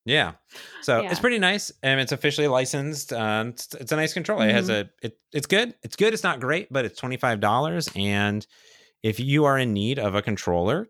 [0.05, 0.35] Yeah.
[0.83, 1.11] So Yeah.
[1.11, 3.13] it's pretty nice and it's officially licensed.
[3.13, 4.47] Um, it's, it's a nice controller.
[4.47, 4.89] It has Mm-hmm.
[5.03, 5.75] a it, it's good.
[5.83, 6.15] It's good.
[6.15, 8.47] It's not great, but it's $25 and
[9.03, 10.89] if you are in need of a controller,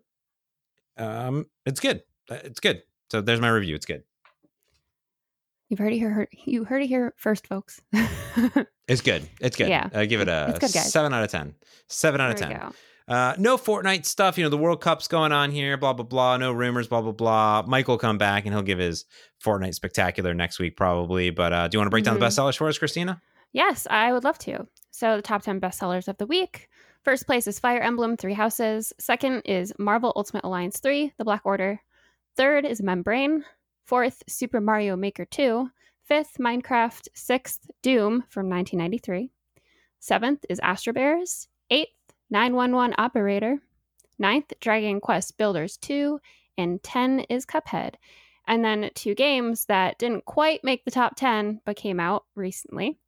[0.97, 2.03] um it's good.
[2.29, 2.83] Uh, It's good.
[3.11, 3.73] So there's my review.
[3.75, 4.03] It's good.
[5.69, 6.27] You've heard it here.
[6.45, 7.81] You heard it here first, folks.
[8.87, 9.27] It's good.
[9.41, 9.67] It's good.
[9.67, 9.89] Yeah.
[9.93, 11.53] I give it a good, 7 out of 10.
[11.89, 12.47] 7 out of 10.
[12.47, 12.71] we go.
[13.09, 14.37] Uh, no Fortnite stuff.
[14.37, 16.37] You know, the World Cup's going on here, blah, blah, blah.
[16.37, 17.63] No rumors, blah, blah, blah.
[17.67, 19.03] Mike will come back and he'll give his
[19.43, 21.31] Fortnite spectacular next week, probably.
[21.31, 22.19] But uh, do you want to break down Mhm.
[22.21, 23.21] the bestsellers for us, Christina?
[23.51, 24.67] Yes, I would love to.
[24.91, 26.69] So, the top 10 bestsellers of the week.
[27.03, 28.93] First place is Fire Emblem Three Houses.
[29.01, 31.81] Second is Marvel Ultimate Alliance 3, The Black Order.
[32.37, 33.43] Third is Membrane.
[33.87, 35.69] Fourth, Super Mario Maker 2.
[36.03, 37.07] Fifth, Minecraft.
[37.13, 39.31] Sixth, Doom from 1993.
[39.99, 41.47] Seventh is Astro Bears.
[41.69, 41.95] Eighth,
[42.29, 43.59] 911 Operator.
[44.19, 46.19] Ninth, Dragon Quest Builders 2.
[46.57, 47.93] And 10 is Cuphead.
[48.45, 52.99] And then two games that didn't quite make the top 10 but came out recently.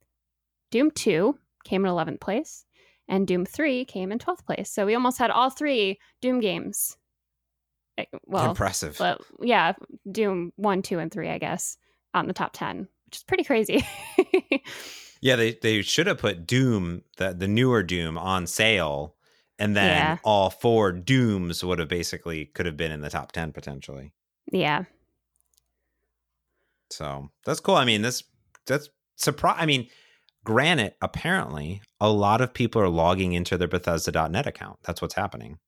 [0.72, 2.66] Doom 2 came in 11th place,
[3.10, 4.72] and Doom 3 came in 12th place.
[4.72, 6.96] So we almost had all three Doom games.
[8.00, 8.98] Eh, Well, Impressive.
[8.98, 9.74] but yeah,
[10.12, 11.78] Doom 1, 2, and 3, I guess,
[12.14, 13.86] on the top 10, which is pretty crazy.
[15.22, 19.16] Yeah, they they should have put Doom, the the newer Doom, on sale,
[19.58, 20.18] and then Yeah.
[20.24, 24.14] all four Dooms would have basically could have been in the top ten potentially.
[24.50, 24.86] yeah.
[26.92, 27.76] So that's cool.
[27.76, 28.24] I mean, this
[28.66, 29.58] that's surprise.
[29.60, 29.90] I mean,
[30.46, 34.80] granted, apparently a lot of people are logging into their Bethesda.net account.
[34.84, 35.60] That's what's happening.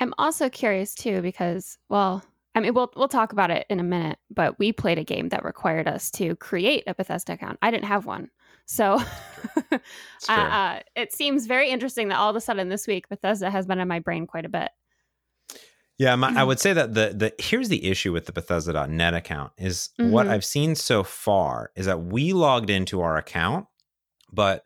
[0.00, 2.22] I'm also curious too because, well,
[2.54, 4.18] I mean, we'll we'll talk about it in a minute.
[4.30, 7.58] But we played a game that required us to create a Bethesda account.
[7.62, 8.30] I didn't have one,
[8.66, 9.00] so
[9.72, 9.78] uh,
[10.28, 13.78] uh, it seems very interesting that all of a sudden this week Bethesda has been
[13.78, 14.70] in my brain quite a bit.
[15.98, 19.52] Yeah, my, I would say that the the here's the issue with the Bethesda.net account
[19.58, 20.30] is what Mhm.
[20.30, 23.66] I've seen so far is that we logged into our account,
[24.32, 24.64] but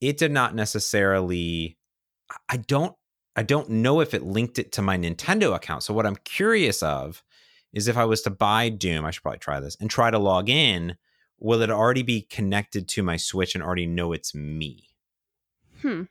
[0.00, 1.78] it did not necessarily.
[2.48, 2.94] I don't
[3.36, 5.82] I don't know if it linked it to my Nintendo account.
[5.82, 7.22] So what I'm curious of
[7.72, 10.18] is if I was to buy Doom, I should probably try this and try to
[10.18, 10.96] log in.
[11.40, 14.88] Will it already be connected to my Switch and already know it's me?
[15.82, 16.02] Hmm,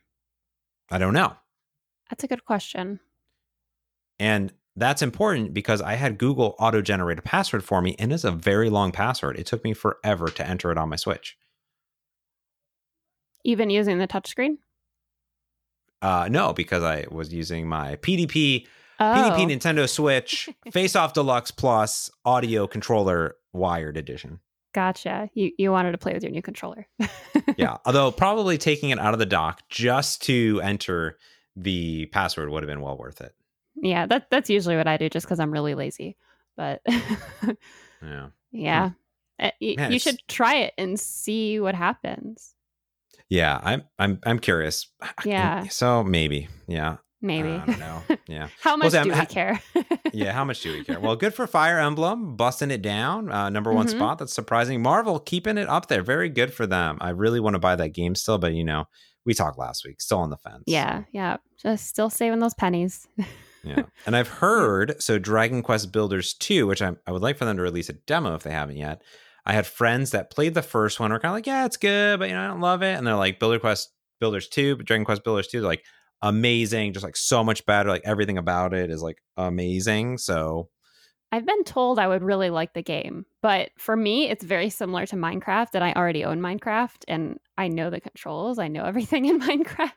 [0.90, 1.34] I don't know.
[2.10, 3.00] that's a good question.
[4.20, 8.24] And that's important because I had Google auto generate a password for me, and it's
[8.24, 9.38] a very long password.
[9.38, 11.38] It took me forever to enter it on my Switch.
[13.44, 14.58] Even using the touchscreen?
[16.04, 18.66] Uh, no, because I was using my PDP
[19.00, 24.38] Oh, PDP Nintendo Switch Face Off Deluxe Plus audio controller wired edition.
[24.72, 25.28] gotcha.
[25.34, 26.86] You you wanted to play with your new controller.
[27.56, 31.18] Yeah, although probably taking it out of the dock just to enter
[31.56, 33.32] the password would have been well worth it.
[33.76, 36.16] yeah, that that's usually what I do, just because I'm really lazy.
[36.56, 36.82] But
[38.02, 38.28] Yeah.
[38.52, 38.90] yeah,
[39.40, 42.53] Uh, y- Man, you should try it and see what happens.
[43.28, 44.86] Yeah, I'm I'm I'm curious.
[45.24, 45.68] Yeah.
[45.68, 46.48] So maybe.
[46.68, 46.96] Yeah.
[47.22, 47.48] Maybe.
[47.52, 48.02] I don't know.
[48.28, 48.48] Yeah.
[48.60, 49.60] How much Sam, do we care?
[50.12, 51.00] Yeah, how much do we care?
[51.00, 53.32] Well, good for Fire Emblem, busting it down.
[53.32, 53.90] Uh, number one Mhm.
[53.96, 54.18] spot.
[54.18, 54.80] That's surprising.
[54.82, 56.02] Marvel keeping it up there.
[56.02, 56.98] Very good for them.
[57.00, 58.84] I really want to buy that game still, but you know,
[59.26, 60.00] we talked last week.
[60.02, 60.62] Still on the fence.
[60.66, 61.38] yeah, yeah.
[61.60, 63.08] Just still saving those pennies.
[63.64, 63.82] Yeah.
[64.06, 67.56] And I've heard so Dragon Quest Builders 2, which I, I would like for them
[67.56, 69.00] to release a demo if they haven't yet.
[69.46, 72.18] I had friends that played the first one were kind of like, yeah, it's good,
[72.18, 72.96] but you know, I don't love it.
[72.96, 75.84] And they're like, Builder Quest Builders 2, but Dragon Quest Builders 2, they're like
[76.22, 77.88] amazing, just like so much better.
[77.88, 80.18] Like everything about it is like amazing.
[80.18, 80.70] So
[81.30, 85.04] I've been told I would really like the game, but for me, it's very similar
[85.06, 88.58] to Minecraft, and I already own Minecraft, and I know the controls.
[88.58, 89.90] I know everything in Minecraft.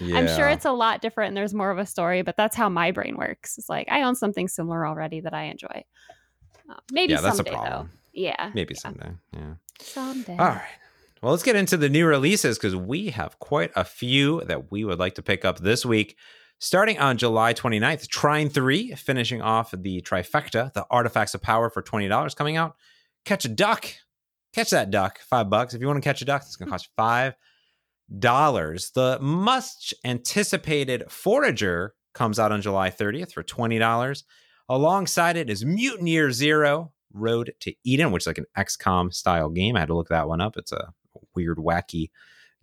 [0.00, 2.68] I'm sure it's a lot different and there's more of a story, but that's how
[2.68, 3.58] my brain works.
[3.58, 5.84] It's like I own something similar already that I enjoy.
[6.68, 7.88] Uh, maybe yeah, someday though.
[8.14, 8.80] Yeah, Maybe yeah.
[8.80, 9.10] someday.
[9.32, 9.54] Yeah.
[9.80, 10.36] someday.
[10.38, 10.62] All right.
[11.22, 14.84] Well, let's get into the new releases because we have quite a few that we
[14.84, 16.16] would like to pick up this week.
[16.60, 21.82] Starting on July 29th, Trine 3, finishing off the trifecta, the Artifacts of Power for
[21.82, 22.76] $20 coming out.
[23.24, 23.86] Catch a duck.
[24.54, 25.74] Catch that duck, five bucks.
[25.74, 27.34] If you want to catch a duck, it's going to cost you five
[28.18, 28.90] dollars.
[28.94, 34.22] The much anticipated Forager comes out on July 30th for $20.
[34.68, 39.48] Alongside it is Mutant Year Zero, Road to Eden, which is like an XCOM style
[39.48, 39.76] game.
[39.76, 40.56] I had to look that one up.
[40.56, 40.92] It's a
[41.34, 42.10] weird, wacky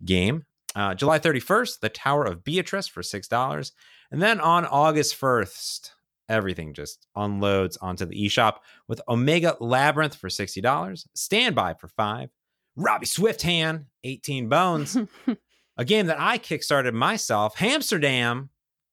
[0.04, 0.44] game.
[0.74, 3.72] Uh, July 31st, The Tower of Beatrice for $6.
[4.10, 5.90] And then on August 1st,
[6.28, 8.56] everything just unloads onto the eShop
[8.88, 12.30] with Omega Labyrinth for $60, Standby for 5
[12.74, 14.96] Robbie Swift Hand, 18 Bones,
[15.76, 18.48] a game that I kickstarted myself, Hamsterdam.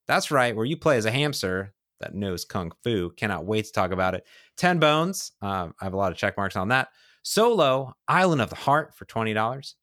[0.06, 3.12] That's right, where you play as a hamster that knows kung fu.
[3.12, 4.26] Cannot wait to talk about it.
[4.58, 5.32] 10 Bones.
[5.42, 6.90] Uh, I have a lot of check marks on that.
[7.24, 9.74] Solo, Island of the Heart for $20.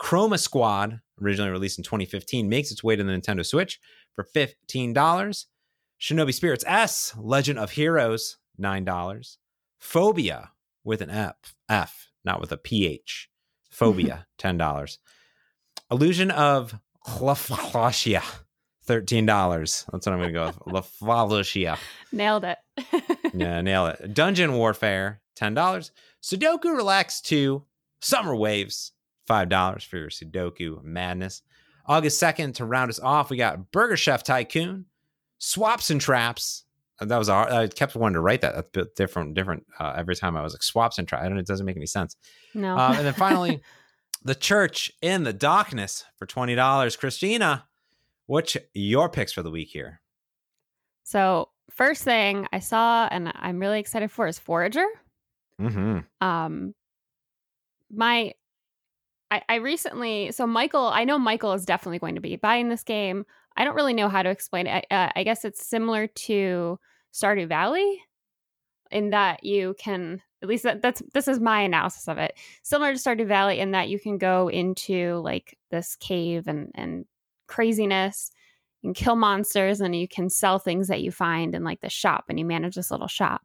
[0.00, 3.80] Chroma Squad, originally released in 2015, makes its way to the Nintendo Switch
[4.14, 5.44] for $15.
[6.00, 9.36] Shinobi Spirits S, Legend of Heroes, $9.
[9.78, 10.50] Phobia
[10.84, 13.28] with an F, F, not with a PH.
[13.70, 14.98] Phobia, $10.
[15.90, 16.78] Illusion of
[18.86, 19.86] Laflasia, $13.
[19.92, 20.92] That's what I'm going to go with.
[21.02, 21.78] La Laflasia.
[22.12, 22.58] Nailed it.
[23.34, 24.14] Yeah, nail it.
[24.14, 25.90] Dungeon Warfare, $10.
[26.22, 27.62] Sudoku Relax 2,
[28.00, 28.92] Summer Waves,
[29.28, 31.42] $5 for your Sudoku madness.
[31.86, 34.86] August 2nd, to round us off, we got Burger Chef Tycoon,
[35.38, 36.64] Swaps and Traps.
[36.98, 38.54] Uh, That was our, I kept wanting to write that.
[38.54, 41.24] That's a bit different, different uh, every time I was like swaps and traps.
[41.24, 42.16] I don't it doesn't make any sense.
[42.54, 42.76] no.
[42.76, 43.60] Uh, and then finally,
[44.24, 46.98] The Church in the Darkness for $20.
[46.98, 47.66] Christina,
[48.26, 50.00] what's your picks for the week here?
[51.06, 54.86] so first thing I saw and I'm really excited for is Forager.
[55.60, 56.00] Mm-hmm.
[56.20, 56.74] um
[57.90, 58.34] my
[59.30, 62.82] I, I recently so michael i know michael is definitely going to be buying this
[62.82, 63.24] game
[63.56, 66.78] i don't really know how to explain it i, uh, I guess it's similar to
[67.14, 68.02] stardew valley
[68.90, 72.92] in that you can at least that, that's this is my analysis of it similar
[72.92, 77.06] to stardew valley in that you can go into like this cave and and
[77.46, 78.30] craziness
[78.82, 81.90] you can kill monsters and you can sell things that you find in like the
[81.90, 83.42] shop and you manage this little shop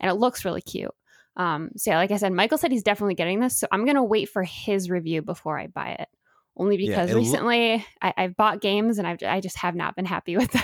[0.00, 0.94] and it looks really cute
[1.36, 3.58] um, so yeah, like I said, Michael said he's definitely getting this.
[3.58, 6.08] So I'm gonna wait for his review before I buy it.
[6.56, 9.96] Only Yeah, because lo- recently I, I've bought games and I've I just have not
[9.96, 10.62] been happy with them.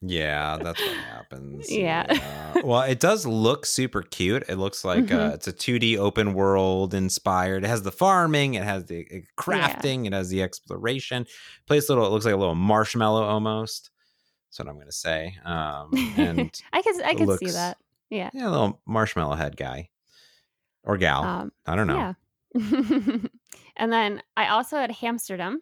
[0.00, 1.70] Yeah, that's what happens.
[1.70, 2.06] Yeah.
[2.08, 2.54] Yeah.
[2.62, 4.44] Well, it does look super cute.
[4.48, 5.34] It looks like uh, Mhm.
[5.34, 7.64] it's a 2D open world inspired.
[7.64, 11.26] It has the farming, it has the uh, crafting, it has the exploration.
[11.66, 12.06] Plays little.
[12.06, 13.90] It looks like a little marshmallow almost.
[14.50, 15.36] That's what I'm gonna say.
[15.44, 17.78] Um, and I could I it could see that.
[18.08, 18.30] Yeah.
[18.32, 19.88] yeah, a little marshmallow head guy
[20.84, 21.24] or gal.
[21.24, 22.14] Um, I don't know.
[22.54, 23.20] Yeah.
[23.76, 25.56] and then I also had Hamsterdam.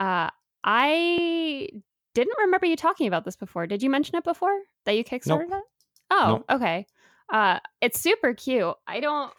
[0.00, 0.30] Uh,
[0.64, 1.68] I
[2.16, 3.66] didn't remember you talking about this before.
[3.66, 5.62] Did you mention it before that you kickstarted it?
[6.10, 6.86] Oh, okay.
[7.30, 8.74] Uh, it's super cute.
[8.86, 9.30] I don't.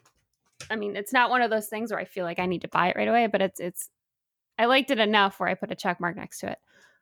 [0.70, 2.68] I mean, it's not one of those things where I feel like I need to
[2.68, 3.90] buy it right away, but it's it's.
[4.60, 6.60] I liked it enough where I put a check mark next to it.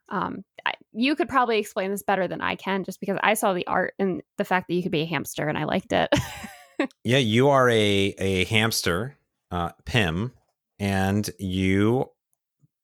[0.08, 3.54] Um, I, you could probably explain this better than I can, just because I saw
[3.54, 6.10] the art and the fact that you could be a hamster, and I liked it.
[7.04, 9.18] yeah, you are a a hamster,
[9.52, 10.32] uh, Pim,
[10.80, 12.12] and you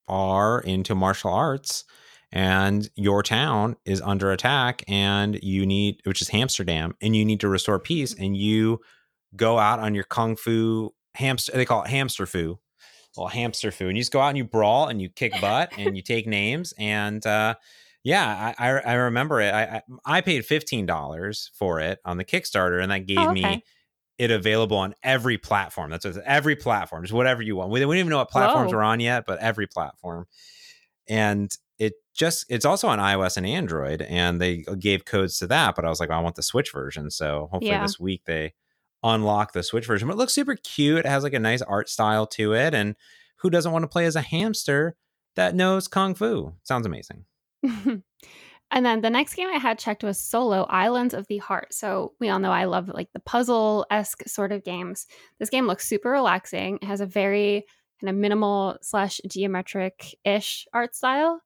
[0.09, 1.85] are into martial arts
[2.31, 7.39] and your town is under attack and you need which is Hamsterdam and you need
[7.41, 8.79] to restore peace and you
[9.35, 12.57] go out on your kung fu hamster they call it hamster foo
[13.17, 15.71] well hamster foo and you just go out and you brawl and you kick butt
[15.77, 17.53] and you take names and uh
[18.03, 19.53] yeah I, I, I remember it.
[19.53, 23.41] I, I, I paid $15 for it on the kickstarter and that gave oh, okay.
[23.41, 23.63] me
[24.17, 25.89] it available on every platform.
[25.91, 27.71] That's every platform just whatever you want.
[27.71, 28.79] We, we don't even know what platforms Whoa.
[28.79, 30.25] are on yet but every platform.
[31.07, 31.51] And
[31.81, 35.75] it just it's also on iOS and Android, and they uh, gave codes to that.
[35.75, 37.81] But I was like, well, I want the Switch version, so hopefully yeah.
[37.81, 38.53] this week they
[39.01, 40.07] unlock the Switch version.
[40.07, 40.99] But it looks super cute.
[40.99, 42.95] It has like a nice art style to it, and
[43.37, 44.95] who doesn't want to play as a hamster
[45.35, 46.53] that knows kung fu?
[46.61, 47.25] Sounds amazing.
[47.63, 48.03] and
[48.71, 51.73] then the next game I had checked was Solo Islands of the Heart.
[51.73, 55.07] So we all know I love like the puzzle esque sort of games.
[55.39, 56.77] This game looks super relaxing.
[56.79, 57.65] It has a very
[57.99, 61.41] kind of minimal slash geometric ish art style.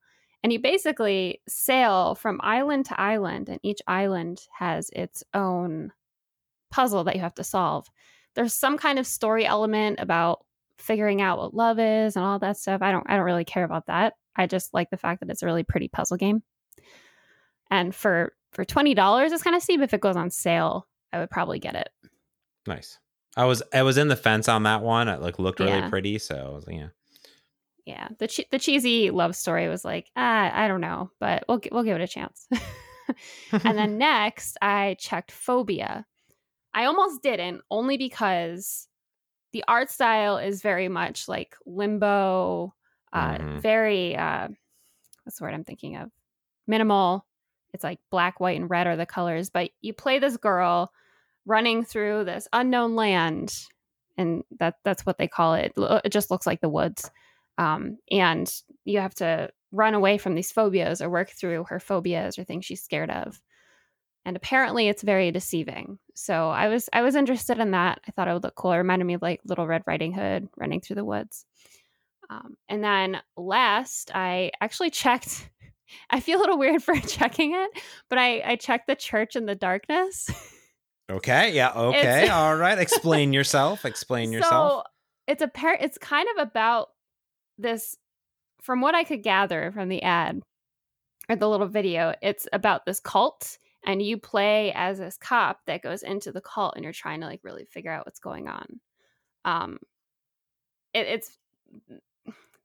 [0.45, 5.91] And you basically sail from island to island, and each island has its own
[6.69, 7.87] puzzle that you have to solve.
[8.35, 10.45] There's some kind of story element about
[10.77, 12.83] figuring out what love is and all that stuff.
[12.83, 14.13] I don't I don't really care about that.
[14.35, 16.43] I just like the fact that it's a really pretty puzzle game.
[17.71, 19.81] And for for twenty dollars, it's kind of steep.
[19.81, 21.89] If it goes on sale, I would probably get it.
[22.67, 22.99] Nice.
[23.35, 25.07] I was I was in the fence on that one.
[25.07, 25.89] It like looked really yeah.
[25.89, 26.89] pretty, so I was like, yeah
[27.85, 31.61] yeah the che- the cheesy love story was like ah, I don't know, but we'll
[31.71, 32.47] we'll give it a chance.
[33.51, 36.05] and then next, I checked Phobia.
[36.73, 38.87] I almost didn't, only because
[39.53, 42.73] the art style is very much like limbo,
[43.13, 43.59] uh, mm-hmm.
[43.59, 44.49] very uh,
[45.23, 46.11] what's the word I'm thinking of?
[46.67, 47.25] Minimal.
[47.73, 50.91] It's like black, white, and red are the colors, but you play this girl
[51.45, 53.53] running through this unknown land,
[54.17, 55.73] and that that's what they call it.
[55.77, 57.11] It just looks like the woods.
[57.57, 58.51] Um, and
[58.83, 62.65] you have to run away from these phobias or work through her phobias or things
[62.65, 63.41] she's scared of.
[64.25, 65.99] And apparently it's very deceiving.
[66.15, 67.99] So I was I was interested in that.
[68.07, 68.71] I thought it would look cool.
[68.71, 71.45] It reminded me of like Little Red Riding Hood running through the woods.
[72.29, 75.49] Um, and then last, I actually checked.
[76.09, 77.69] I feel a little weird for checking it,
[78.09, 80.29] but I, I checked the Church in the Darkness.
[81.09, 81.53] Okay.
[81.53, 81.71] Yeah.
[81.75, 82.27] Okay.
[82.29, 82.79] All right.
[82.79, 83.85] Explain yourself.
[83.85, 84.85] Explain so yourself.
[85.27, 85.77] It's a pair.
[85.79, 86.89] It's kind of about
[87.57, 87.95] this
[88.61, 90.41] from what I could gather from the ad
[91.29, 95.83] or the little video, it's about this cult and you play as this cop that
[95.83, 98.79] goes into the cult and you're trying to like really figure out what's going on.
[99.45, 99.77] Um
[100.93, 101.37] it, it's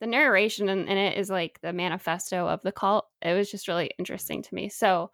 [0.00, 3.06] the narration in, in, it is like the manifesto of the cult.
[3.20, 4.68] It was just really interesting to me.
[4.70, 5.10] So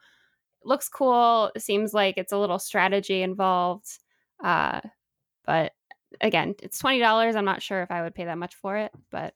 [0.65, 1.51] looks cool.
[1.57, 3.99] It seems like it's a little strategy involved.
[4.43, 4.81] Uh
[5.45, 5.73] but
[6.21, 7.35] again, it's twenty dollars.
[7.37, 9.35] I'm not sure if I would pay that much for it, but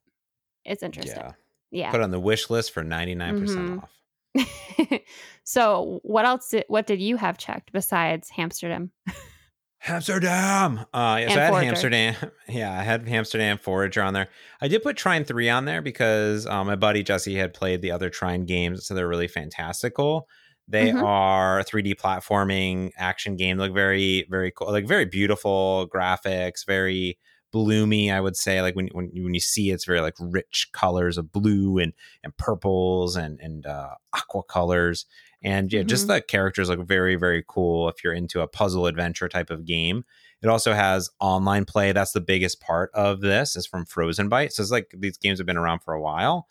[0.70, 1.16] it's interesting.
[1.16, 1.32] Yeah.
[1.70, 1.90] Yeah.
[1.90, 3.90] Put on the wish list for 99% mm hmm off.
[5.44, 8.90] so, what else did what did you have checked besides Hamsterdam?
[9.84, 10.86] Hamsterdam.
[10.94, 11.72] Uh, yes, I had Forager.
[11.72, 12.30] Hamsterdam.
[12.48, 14.28] Yeah, I had Hamsterdam Forager on there.
[14.60, 17.90] I did put Trine 3 on there because um, my buddy Jesse had played the
[17.90, 20.28] other Trine games, so they're really fantastical.
[20.68, 21.02] They mm-hmm.
[21.02, 23.58] are 3D platforming action game.
[23.58, 24.70] Look very, very cool.
[24.70, 27.18] Like very beautiful graphics, very
[27.52, 30.68] bloomy i would say like when, when, when you see it, it's very like rich
[30.72, 31.92] colors of blue and
[32.22, 35.06] and purples and and uh, aqua colors.
[35.42, 35.88] And yeah mm-hmm.
[35.88, 39.64] just the characters look very very cool if you're into a puzzle adventure type of
[39.64, 40.04] game.
[40.42, 41.92] It also has online play.
[41.92, 45.46] That's the biggest part of this is from Frozenbyte so it's like these games have
[45.46, 46.46] been around for a while.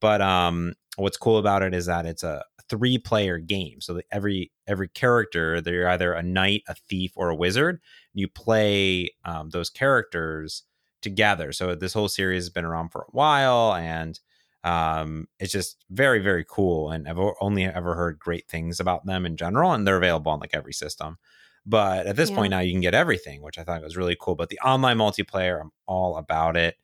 [0.00, 3.80] But um what's cool about it is that it's a three player game.
[3.80, 7.80] So every every character they're either a knight a thief or a wizard
[8.16, 10.62] you play um, those characters
[11.02, 11.52] together.
[11.52, 14.18] So this whole series has been around for a while, and
[14.64, 16.90] um, it's just very very cool.
[16.90, 20.40] And I've only ever heard great things about them in general, and they're available on
[20.40, 21.18] like every system.
[21.66, 22.36] But at this yeah.
[22.36, 24.34] point now, you can get everything, which I thought was really cool.
[24.34, 26.76] But the online multiplayer, I'm all about it.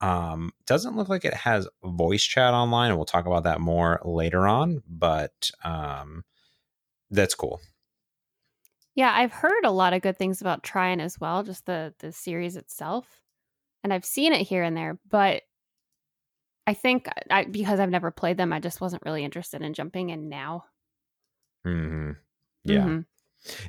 [0.00, 4.00] Um, doesn't look like it has voice chat online, and we'll talk about that more
[4.04, 4.82] later on.
[4.86, 6.24] But um,
[7.10, 7.60] that's cool.
[8.94, 12.12] Yeah, I've heard a lot of good things about Trine as well, just the the
[12.12, 13.06] series itself.
[13.82, 15.42] And I've seen it here and there, but
[16.66, 20.10] I think I, because I've never played them, I just wasn't really interested in jumping
[20.10, 20.64] in now.
[21.64, 22.12] hmm
[22.64, 22.84] Yeah.
[22.84, 23.00] Mm-hmm.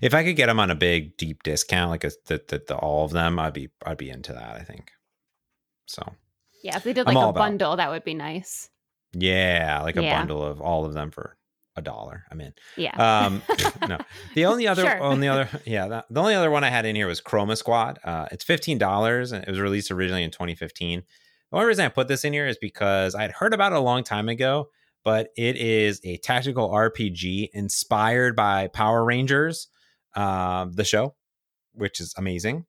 [0.02, 2.76] If I could get them on a big deep discount, like a, the, the, the,
[2.78, 4.56] all of them, I'd be I'd be into that.
[4.56, 4.92] I think.
[5.88, 6.02] So.
[6.64, 7.84] Yeah, if they did like a bundle, about.
[7.84, 8.70] that would be nice.
[9.14, 10.18] Yeah, like a Yeah.
[10.18, 11.38] bundle of all of them for
[11.76, 12.24] a dollar.
[12.32, 12.54] I'm in.
[12.78, 12.96] Yeah.
[12.96, 13.42] Um,
[13.88, 13.98] no,
[14.34, 15.02] the only other, Sure.
[15.02, 18.00] only other, yeah, the, the only other one I had in here was Chroma Squad.
[18.04, 21.04] Uh, it's fifteen dollars, and it was released originally in 2015.
[21.52, 23.78] The only reason I put this in here is because I had heard about it
[23.78, 24.70] a long time ago,
[25.04, 29.68] but it is a tactical RPG inspired by Power Rangers,
[30.16, 31.16] um, the show,
[31.74, 32.66] which is amazing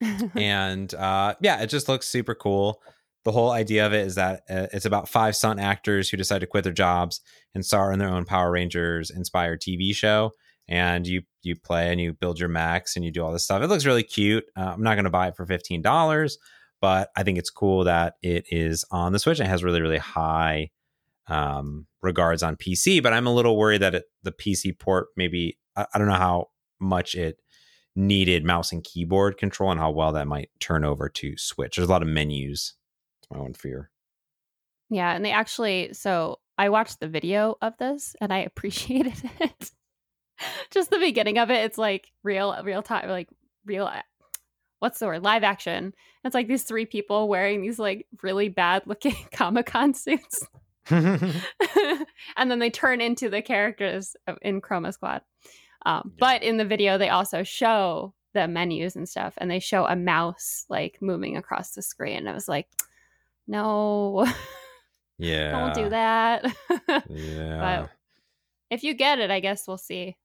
[0.34, 2.82] and uh, yeah, it just looks super cool.
[3.26, 6.42] The whole idea of it is that uh, it's about five stunt actors who decide
[6.42, 7.20] to quit their jobs
[7.56, 10.30] and star in their own Power Rangers inspired TV show.
[10.68, 13.64] And you you play and you build your mechs and you do all this stuff.
[13.64, 14.44] It looks really cute.
[14.56, 16.38] Uh, I'm not going to buy it for fifteen dollars,
[16.80, 19.98] but I think it's cool that it is on the Switch it has really really
[19.98, 20.70] high
[21.26, 23.02] um, regards on PC.
[23.02, 26.14] But I'm a little worried that it, the PC port maybe I, I don't know
[26.14, 27.40] how much it
[27.96, 31.74] needed mouse and keyboard control and how well that might turn over to Switch.
[31.74, 32.74] There's a lot of menus.
[33.30, 33.90] My own fear.
[34.90, 39.70] yeah, and they actually so I watched the video of this and I appreciated it.
[40.70, 43.28] Just the beginning of it, it's like real real time like
[43.64, 43.90] real
[44.78, 45.22] what's the word?
[45.22, 45.94] Live action.
[46.24, 50.46] It's like these three people wearing these like really bad looking Comic-Con suits.
[50.90, 51.34] and
[52.36, 55.22] then they turn into the characters in Chroma Squad.
[55.84, 56.18] Um, Yeah.
[56.18, 59.96] But in the video, they also show the menus and stuff, and they show a
[59.96, 62.18] mouse like moving across the screen.
[62.18, 62.68] And I was like,
[63.46, 64.26] no,
[65.18, 65.50] yeah.
[65.74, 66.44] don't do that.
[67.08, 67.58] Yeah.
[67.80, 67.90] but
[68.70, 70.16] if you get it, I guess we'll see.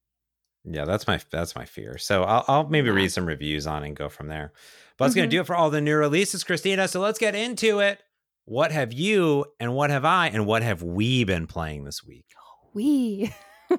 [0.64, 1.98] Yeah, that's my that's my fear.
[1.98, 2.94] So I'll, I'll maybe Yeah.
[2.96, 4.54] read some reviews on and go from there.
[4.98, 5.24] But that's Mhm.
[5.24, 6.88] to do it for all the new releases, Christina.
[6.88, 8.02] So let's get into it.
[8.46, 12.26] What have you and what have I and what have we been playing this week?
[12.74, 13.32] We.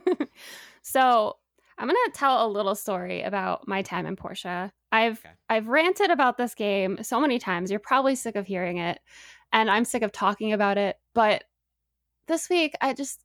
[0.82, 1.36] so
[1.78, 4.72] I'm gonna tell a little story about my time in Portia.
[4.90, 5.34] I've Okay.
[5.49, 7.70] I've ranted about this game so many times.
[7.70, 8.99] You're probably sick of hearing it,
[9.53, 10.96] and I'm sick of talking about it.
[11.14, 11.44] But
[12.26, 13.24] this week, I just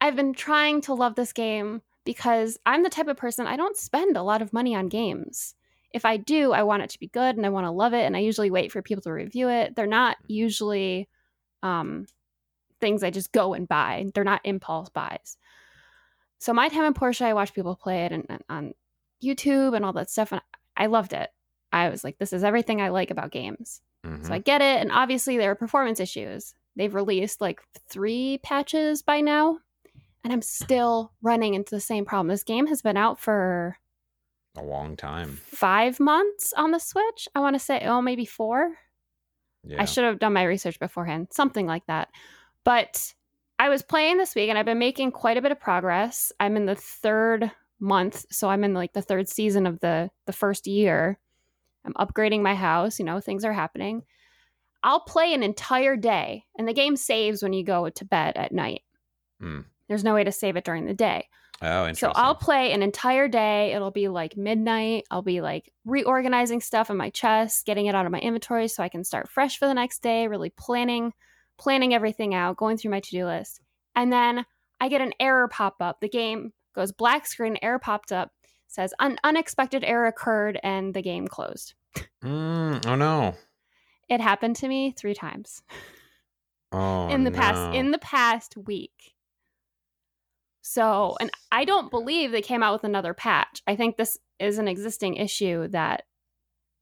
[0.00, 3.76] I've been trying to love this game because I'm the type of person I don't
[3.76, 5.54] spend a lot of money on games.
[5.92, 8.04] If I do, I want it to be good and I want to love it,
[8.04, 9.76] and I usually wait for people to review it.
[9.76, 11.08] They're not usually
[11.62, 12.06] um,
[12.80, 14.06] things I just go and buy.
[14.14, 15.36] They're not impulse buys.
[16.38, 18.72] So my time in Portia, I watched people play it and, and on
[19.22, 20.40] YouTube and all that stuff, and
[20.76, 21.28] I loved it.
[21.72, 23.82] I was like, this is everything I like about games.
[24.04, 24.26] Mhm.
[24.26, 26.54] So I get it, and obviously there are performance issues.
[26.76, 29.58] They've released like three patches by now,
[30.24, 32.28] and I'm still running into the same problem.
[32.28, 33.76] This game has been out for
[34.56, 35.36] a long time.
[35.36, 37.28] five months on the Switch.
[37.34, 38.76] I want to say, oh, maybe four.
[39.62, 39.82] Yeah.
[39.82, 42.08] I should have done my research beforehand, something like that.
[42.64, 43.14] But
[43.58, 46.32] I was playing this week and I've been making quite a bit of progress.
[46.40, 50.32] I'm in the third month, so I'm in like the third season of the the
[50.32, 51.18] first year.
[51.84, 54.02] I'm upgrading my house, you know, things are happening.
[54.82, 58.52] I'll play an entire day and the game saves when you go to bed at
[58.52, 58.82] night.
[59.40, 59.60] Hmm.
[59.88, 61.28] There's no way to save it during the day.
[61.62, 62.08] oh, interesting.
[62.08, 63.72] So I'll play an entire day.
[63.72, 65.04] It'll be like midnight.
[65.10, 68.82] I'll be like reorganizing stuff in my chest, getting it out of my inventory so
[68.82, 71.12] I can start fresh for the next day, really planning
[71.60, 73.60] planning everything out, going through my to-do list.
[73.94, 74.46] And then
[74.80, 76.00] I get an error pop up.
[76.00, 78.32] The game goes black screen, error popped up,
[78.70, 81.74] says an unexpected error occurred and the game closed.
[82.24, 83.34] Mm, oh no.
[84.08, 85.62] It happened to me 3 times
[86.72, 87.38] Oh in the no.
[87.38, 89.14] past in the past week.
[90.62, 93.62] So, and I don't believe they came out with another patch.
[93.66, 96.04] I think this is an existing issue that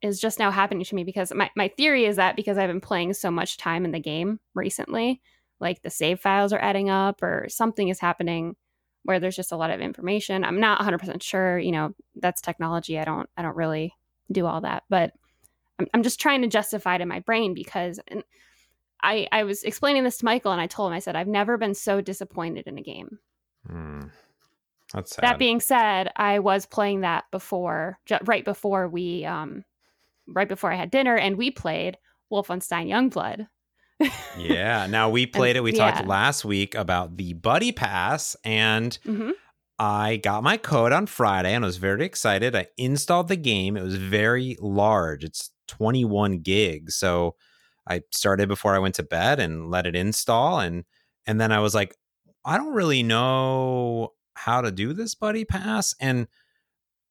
[0.03, 2.81] is just now happening to me because my, my theory is that because I've been
[2.81, 5.23] playing so much time in the game recently,
[5.59, 8.57] like the save files are adding up or something is happening
[9.09, 10.45] where there's just a lot of information.
[10.45, 12.99] I'm not 100% sure, you know, that's technology.
[12.99, 13.95] I don't I don't really
[14.31, 15.15] do all that, but
[15.79, 18.23] I'm, I'm just trying to justify it in my brain because and
[19.03, 21.57] I I was explaining this to Michael and I told him I said I've never
[21.57, 23.19] been so disappointed in a game.
[23.67, 24.03] Hmm.
[24.93, 25.23] That's sad.
[25.23, 29.65] That being said, I was playing that before, ju- right before we, um,
[30.27, 31.97] right before I had dinner, and we played
[32.31, 33.49] Wolfenstein Youngblood.
[34.37, 34.87] Yeah.
[34.87, 35.63] Now we played it.
[35.63, 35.91] We yeah.
[35.91, 39.31] talked last week about the Buddy Pass, and hmm
[39.79, 42.57] I got my code on Friday and I was very excited.
[42.57, 43.77] I installed the game.
[43.77, 45.23] It was very large.
[45.23, 46.97] It's 21 gigs.
[46.97, 47.37] So
[47.87, 50.85] I started before I went to bed and let it install and
[51.27, 51.95] and then I was like,
[52.45, 56.27] I don't really know how to do this buddy pass and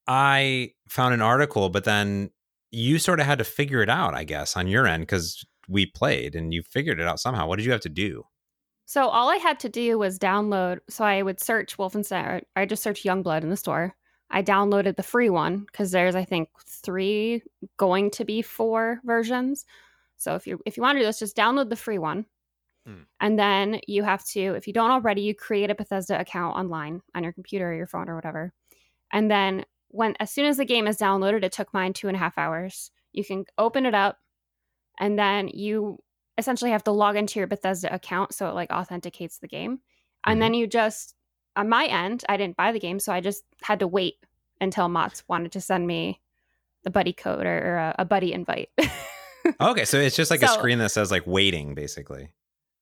[0.08, 2.32] I found an article but then
[2.72, 5.86] you sort of had to figure it out, I guess, on your end cuz we
[5.86, 7.48] played and you figured it out somehow.
[7.48, 8.24] What did you have to do?
[8.86, 10.80] So all I had to do was download.
[10.90, 12.42] So I would search Wolfenstein.
[12.56, 13.96] I just searched Youngblood in the store.
[14.30, 17.44] I downloaded the free one because there's I think three
[17.78, 19.66] going to be four versions.
[20.18, 22.26] So if you if you want to do this, just download the free one.
[22.86, 23.04] Hmm.
[23.20, 27.02] And then you have to, if you don't already, you create a Bethesda account online
[27.14, 28.54] on your computer or your phone or whatever.
[29.12, 32.16] And then when as soon as the game is downloaded, it took mine two and
[32.16, 32.92] a half hours.
[33.12, 34.18] You can open it up
[34.98, 36.00] and then you
[36.38, 39.80] essentially have to log into your Bethesda account so it like authenticates the game.
[40.26, 40.42] And Mhm.
[40.42, 41.16] then you just
[41.56, 44.16] on my end, I didn't buy the game, so I just had to wait
[44.62, 46.22] until Mott's wanted to send me
[46.84, 48.70] the buddy code or, or a, a buddy invite.
[49.62, 52.34] Okay, so it's just like a screen that says like waiting, basically.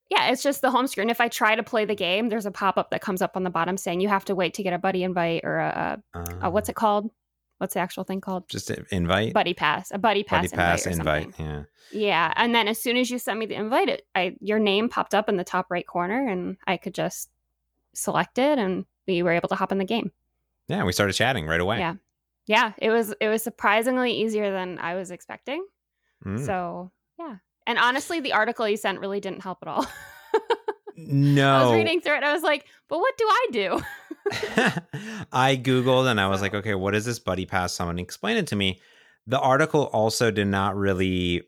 [0.10, 1.12] yeah, it's just the home screen.
[1.12, 3.44] If I try to play the game, there's a pop up that comes up on
[3.44, 6.22] the bottom saying you have to wait to get a buddy invite or a, a,
[6.42, 7.12] a what's it called?
[7.58, 8.50] What's the actual thing called?
[8.50, 9.34] Just an invite.
[9.34, 11.40] Buddy pass, a buddy pass, Buddy pass invite, invite.
[11.40, 11.64] Yeah.
[11.92, 14.90] Yeah, and then as soon as you sent me the invite, it, I your name
[14.90, 17.30] popped up in the top right corner, and I could just
[17.94, 20.12] select it, and we were able to hop in the game.
[20.68, 20.84] Yeah.
[20.84, 21.80] We started chatting right away.
[21.80, 21.96] Yeah.
[22.48, 25.66] Yeah, it was it was surprisingly easier than I was expecting.
[26.26, 26.46] Mm.
[26.46, 29.88] So yeah, and honestly, the article you sent really didn't help at all.
[30.96, 31.56] no.
[31.56, 33.82] I was reading through it, and I was like, "But what do I do?"
[35.32, 37.74] I Googled and I was like, okay, what is this buddy pass?
[37.74, 38.82] Someone explain it to me.
[39.28, 41.44] The article also did not really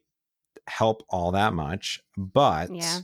[0.67, 2.99] help all that much, but Yeah.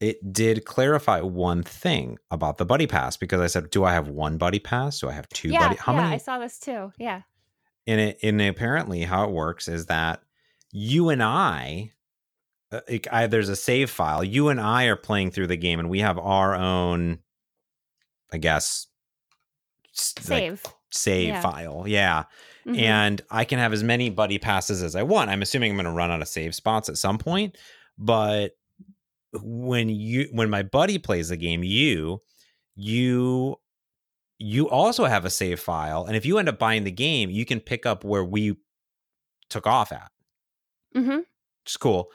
[0.00, 4.08] it did clarify one thing about the buddy pass because I said, do I have
[4.08, 5.00] one buddy pass?
[5.00, 5.76] Do I have two yeah, buddy?
[5.76, 6.14] How yeah, many?
[6.14, 6.92] I saw this too.
[6.98, 7.22] Yeah,
[7.86, 10.20] and it and apparently how it works is that
[10.72, 11.92] you and I,
[12.88, 14.22] like, I there's a save file.
[14.24, 17.18] You and I are playing through the game, and we have our own,
[18.32, 18.86] I guess,
[19.96, 20.64] s- like, save.
[20.90, 21.40] save Yeah.
[21.40, 21.84] file.
[21.86, 22.24] Yeah,
[22.66, 22.78] Mhm.
[22.78, 25.30] and I can have as many buddy passes as I want.
[25.30, 27.56] I'm assuming I'm going to run out of save spots at some point,
[27.98, 28.52] but
[29.42, 32.22] when you when my buddy plays the game, you
[32.74, 33.56] you
[34.38, 37.44] you also have a save file, and if you end up buying the game, you
[37.46, 38.54] can pick up where we
[39.48, 40.10] took off at.
[40.94, 41.20] Mm-hmm.
[41.66, 42.10] Is cool.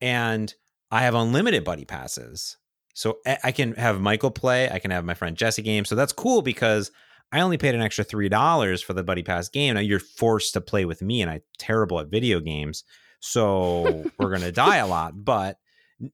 [0.00, 0.52] And
[0.90, 2.56] I have unlimited buddy passes.
[2.96, 4.70] So I can have Michael play.
[4.70, 5.84] I can have my friend Jesse game.
[5.84, 6.92] So that's cool because
[7.32, 9.74] I only paid an extra three dollars for the buddy pass game.
[9.74, 12.84] Now you're forced to play with me, and I'm terrible at video games.
[13.18, 15.12] So we're gonna die a lot.
[15.24, 15.58] But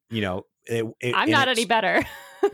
[0.09, 2.03] you know, it, it- I'm not any better.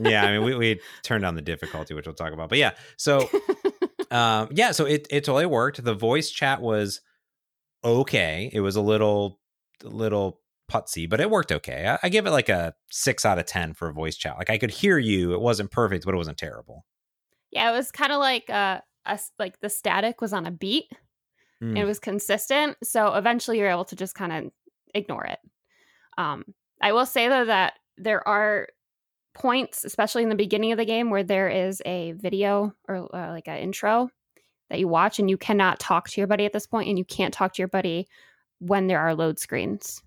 [0.00, 2.48] yeah, I mean, we, we turned on the difficulty, which we'll talk about.
[2.48, 3.28] But yeah, so
[4.10, 5.84] um, yeah, so it it totally worked.
[5.84, 7.00] The voice chat was
[7.84, 8.50] okay.
[8.52, 9.38] It was a little
[9.84, 10.40] little
[10.70, 11.86] putsy, but it worked okay.
[11.86, 14.36] I, I give it like a six out of ten for a voice chat.
[14.38, 15.34] Like I could hear you.
[15.34, 16.84] It wasn't perfect, but it wasn't terrible.
[17.50, 20.86] yeah, it was kind of like uh, us like the static was on a beat.
[21.62, 21.78] Mm.
[21.78, 24.52] it was consistent so eventually you're able to just kind of
[24.94, 25.38] ignore it
[26.18, 26.44] um
[26.82, 28.68] i will say though that there are
[29.32, 33.30] points especially in the beginning of the game where there is a video or uh,
[33.30, 34.10] like an intro
[34.70, 37.04] that you watch and you cannot talk to your buddy at this point and you
[37.04, 38.08] can't talk to your buddy
[38.58, 40.02] when there are load screens.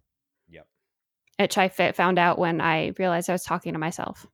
[1.39, 4.25] Which i found out when i realized i was talking to myself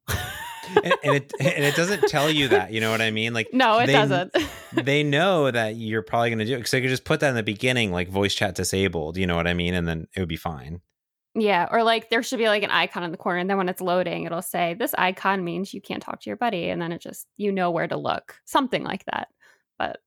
[0.83, 2.71] and, and it and it doesn't tell you that.
[2.71, 3.33] You know what I mean?
[3.33, 4.35] Like no it They- doesn't
[4.73, 6.67] they know that you're probably going to do it.
[6.67, 9.17] So they could just put that in the beginning, like voice chat disabled.
[9.17, 9.75] You know what I mean?
[9.75, 10.81] And then it would be fine.
[11.35, 13.69] Yeah, or like there should be like an icon in the corner, and then when
[13.69, 16.91] it's loading, it'll say this icon means you can't talk to your buddy, and then
[16.91, 19.27] it just you know where to look, something like that.
[19.77, 19.99] But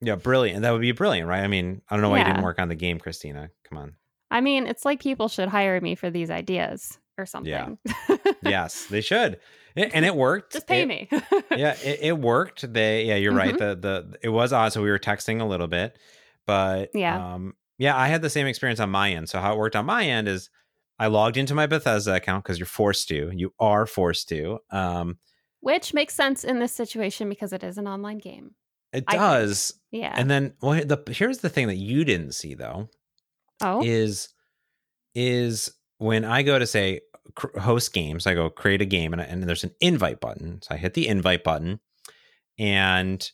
[0.00, 0.62] Yeah, brilliant.
[0.62, 1.42] That would be brilliant, right?
[1.42, 3.50] I mean, I don't know why you didn't work on the game, Christina.
[3.68, 3.92] Come on.
[4.30, 7.50] I mean, it's like people should hire me for these ideas or something.
[7.52, 8.16] Yeah.
[8.42, 9.38] yes, they should.
[9.76, 10.52] And it worked.
[10.52, 11.08] just pay It- me.
[11.50, 12.72] yeah, it, it worked.
[12.72, 13.54] They yeah, you're right.
[13.54, 13.58] Mhm.
[13.58, 14.72] The the it was odd.
[14.72, 15.98] So we were texting a little bit,
[16.46, 17.34] but Yeah.
[17.34, 19.28] um yeah, I had the same experience on my end.
[19.28, 20.48] So how it worked on my end is
[20.98, 23.32] I logged into my Bethesda account because you're forced to.
[23.34, 24.58] You are forced to.
[24.70, 25.18] Um
[25.60, 28.52] Which makes sense in this situation because it is an online game.
[28.92, 29.74] it does.
[29.90, 30.12] Yeah.
[30.16, 32.88] And then well the here's the thing that you didn't see though.
[33.64, 34.28] Oh, is
[35.14, 37.00] is when I go to say
[37.58, 40.60] host games, I go create a game, and, I, and there's an invite button.
[40.62, 41.80] So I hit the invite button,
[42.58, 43.28] and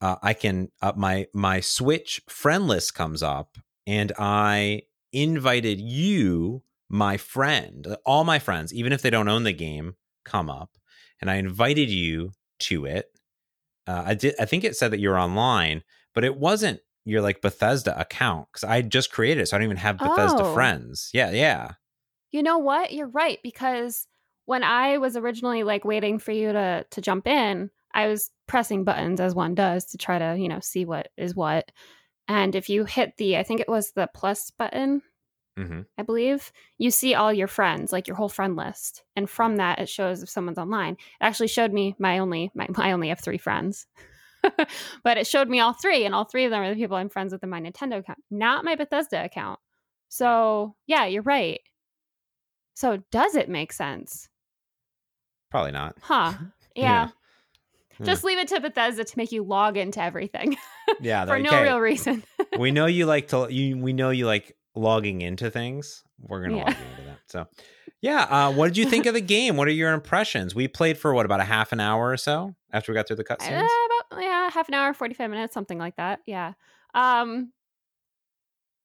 [0.00, 6.62] uh, I can uh, my my Switch friend list comes up, and I invited you,
[6.88, 10.70] my friend, all my friends, even if they don't own the game, come up,
[11.20, 13.06] and I invited you to it.
[13.86, 14.34] Uh, I did.
[14.38, 15.82] I think it said that you're online,
[16.14, 19.64] but it wasn't your like Bethesda account because I just created it, so I don't
[19.66, 20.54] even have Bethesda Oh.
[20.54, 21.10] friends.
[21.12, 21.72] Yeah, yeah.
[22.30, 22.92] you know what?
[22.92, 24.06] You're right because
[24.46, 28.84] when I was originally like waiting for you to to jump in, I was pressing
[28.84, 31.70] buttons as one does to try to you know see what is what.
[32.28, 35.02] And if you hit the, I think it was the plus button,
[35.56, 39.04] hmm I believe, you see all your friends, like your whole friend list.
[39.16, 40.94] And from that it shows if someone's online.
[40.94, 43.86] It actually showed me my only my I only have three friends.
[45.04, 47.08] but it showed me all three, and all three of them are the people I'm
[47.08, 49.58] friends with in my Nintendo account, not my Bethesda account.
[50.08, 51.60] So yeah, you're right.
[52.74, 54.28] So does it make sense?
[55.50, 55.96] Probably not.
[56.00, 56.32] Huh.
[56.74, 57.08] Yeah.
[57.98, 58.06] Yeah.
[58.06, 60.56] Just leave it to Bethesda to make you log into everything
[61.02, 62.24] Yeah, for no "Okay, real reason.
[62.58, 66.02] we know you like to you we know you like logging into things.
[66.18, 66.64] We're gonna Yeah.
[66.64, 67.18] log into that.
[67.26, 67.46] So
[68.00, 69.56] yeah, uh, what did you think of the game?
[69.58, 70.54] What are your impressions?
[70.54, 73.16] We played for what about a half an hour or so after we got through
[73.16, 73.50] the Uh, cutscenes.
[73.50, 73.66] yeah,
[74.52, 76.20] half an hour, 45 minutes, something like that.
[76.26, 76.52] Yeah.
[76.94, 77.52] Um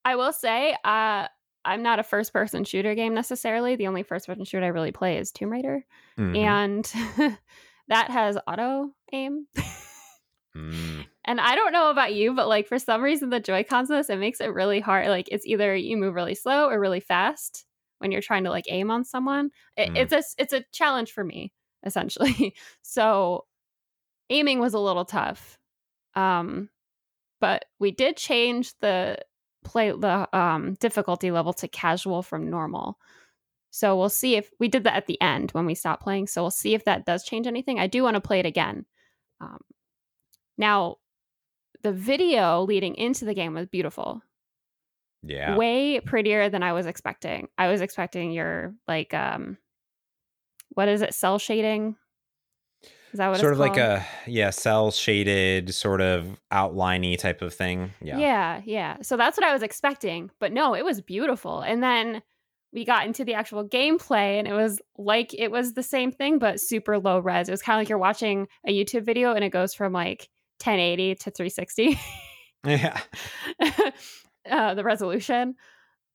[0.05, 1.27] I will say, uh
[1.65, 3.75] I'm not a first person shooter game necessarily.
[3.75, 5.85] The only first person shooter I really play is Tomb Raider.
[6.17, 6.37] Mhm.
[6.37, 7.37] And
[7.89, 9.47] that has auto aim.
[10.55, 11.05] Mm.
[11.29, 14.09] And I don't know about you, but like for some reason the Joy Cons this,
[14.09, 15.09] it makes it really hard.
[15.09, 17.65] Like it's either you move really slow or really fast
[17.97, 19.49] when you're trying to like aim on someone.
[19.75, 19.97] It, Mm.
[19.97, 21.51] It's a it's a challenge for me
[21.85, 22.55] essentially.
[22.81, 23.43] so
[24.29, 25.57] aiming was a little tough,
[26.15, 26.69] um,
[27.39, 29.17] but we did change the
[29.63, 32.97] play the um, difficulty level to casual from normal.
[33.69, 36.27] So we'll see if we did that at the end when we stopped playing.
[36.27, 37.79] So we'll see if that does change anything.
[37.79, 38.85] I do want to play it again.
[39.41, 39.59] Um,
[40.57, 40.97] now,
[41.83, 44.21] the video leading into the game was beautiful.
[45.21, 45.57] Yeah.
[45.57, 47.49] Way prettier than I was expecting.
[47.57, 49.57] I was expecting your like um
[50.69, 51.95] what is it, cel shading?
[53.17, 57.51] Is that what sort of like a yeah, cel shaded sort of outliney type of
[57.51, 57.91] thing.
[57.99, 58.19] Yeah.
[58.19, 58.97] yeah, yeah.
[59.01, 60.29] So that's what I was expecting.
[60.39, 61.61] But no, it was beautiful.
[61.61, 62.21] And then
[62.71, 66.37] we got into the actual gameplay and it was like it was the same thing
[66.37, 67.49] but super low res.
[67.49, 70.29] It was kind of like you're watching a YouTube video and it goes from like
[70.63, 71.99] 1080 to 360.
[72.67, 72.99] Yeah.
[74.51, 75.55] uh, the resolution.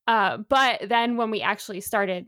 [0.07, 2.27] Uh, but then when we actually started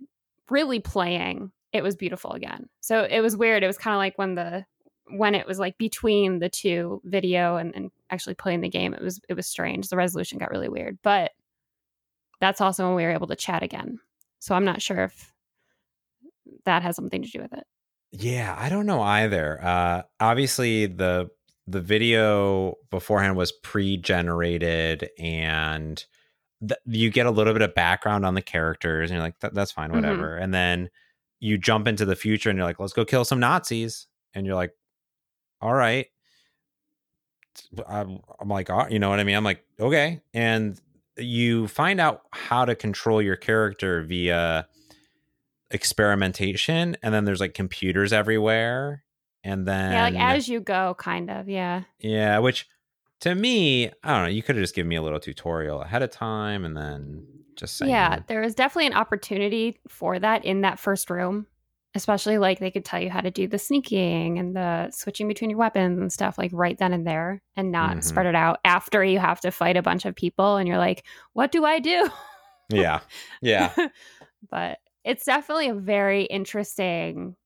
[0.50, 2.68] really playing, it was beautiful again.
[2.80, 3.62] So it was weird.
[3.62, 4.64] It was kind of like when the
[5.10, 9.02] when it was like between the two video and, and actually playing the game, it
[9.02, 9.88] was it was strange.
[9.88, 10.98] The resolution got really weird.
[11.02, 11.32] But
[12.40, 13.98] that's also when we were able to chat again.
[14.38, 15.32] So I'm not sure if
[16.64, 17.64] that has something to do with it.
[18.12, 19.62] Yeah, I don't know either.
[19.62, 21.28] Uh obviously the
[21.66, 26.04] the video beforehand was pre-generated and
[26.60, 29.54] th- you get a little bit of background on the characters and you're like "That-
[29.54, 29.94] that's fine Mhm.
[29.94, 30.36] whatever.
[30.36, 30.90] And then
[31.44, 34.54] you jump into the future and you're like let's go kill some Nazis and you're
[34.54, 34.72] like
[35.60, 36.06] all right.
[37.86, 39.36] I'm, I'm like "Oh," you know what I mean?
[39.36, 40.22] I'm like okay.
[40.32, 40.80] And
[41.18, 44.66] you find out how to control your character via
[45.70, 49.04] experimentation and then there's like computers everywhere
[49.42, 51.48] and then yeah, like as you go, kind of.
[51.48, 51.82] Yeah.
[51.98, 52.66] yeah which
[53.20, 56.02] to me i don't know you could have just given me a little tutorial ahead
[56.02, 57.26] of time and then
[57.56, 61.46] just saying Yeah, there was definitely an opportunity for that in that first room.
[61.96, 65.50] Especially like they could tell you how to do the sneaking and the switching between
[65.50, 68.02] your weapons and stuff like right then and there and not Mhm.
[68.02, 71.04] spread it out after you have to fight a bunch of people and you're like,
[71.34, 72.10] what do I do?
[72.70, 72.98] yeah
[73.42, 73.72] yeah
[74.50, 77.36] but it's definitely a very interesting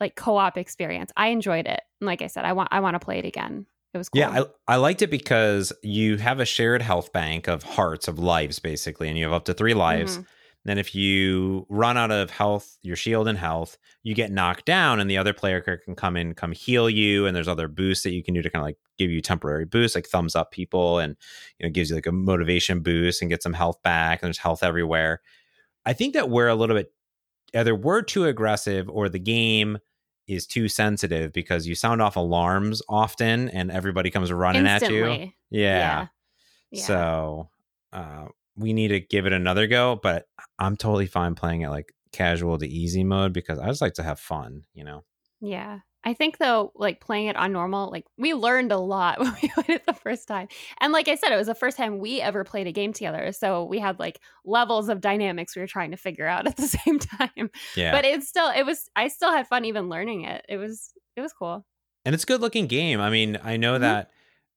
[0.00, 1.12] like co-op experience.
[1.16, 1.80] I enjoyed it.
[2.00, 3.66] And like I said, I want I want to play it again.
[3.94, 4.20] It was cool.
[4.20, 8.18] yeah I, I liked it because you have a shared health bank of hearts of
[8.18, 10.26] lives basically and you have up to three lives Mhm.
[10.64, 15.00] then if you run out of health your shield and health you get knocked down
[15.00, 18.12] and the other player can come in come heal you and there's other boosts that
[18.12, 20.98] you can do to kind of like give you temporary boosts like thumbs up people
[20.98, 21.16] and
[21.58, 24.38] you know gives you like a motivation boost and get some health back and there's
[24.38, 25.22] health everywhere
[25.86, 26.92] i think that we're a little bit
[27.54, 29.78] either we're too aggressive or the game
[30.28, 35.06] is too sensitive because you sound off alarms often and everybody comes running at you
[35.06, 35.36] Instantly.
[35.50, 36.06] yeah,
[36.70, 36.82] Yeah.
[36.84, 37.50] so
[37.92, 38.26] uh,
[38.56, 40.26] we need to give it another go, but
[40.58, 44.02] I'm totally fine playing it like casual to easy mode because I just like to
[44.02, 45.04] have fun, you know?
[45.40, 45.80] Yeah.
[46.08, 49.48] I think though, like playing it on normal, like we learned a lot when we
[49.50, 50.48] played it the first time.
[50.80, 53.30] And like I said, it was the first time we ever played a game together.
[53.32, 56.66] So we had like levels of dynamics we were trying to figure out at the
[56.66, 57.50] same time.
[57.76, 57.92] Yeah.
[57.92, 60.44] But it's still it was I still had fun even learning it.
[60.48, 61.66] It was it was cool.
[62.04, 63.00] and it's a good looking game.
[63.00, 63.80] I mean, I know Mhm.
[63.80, 64.10] that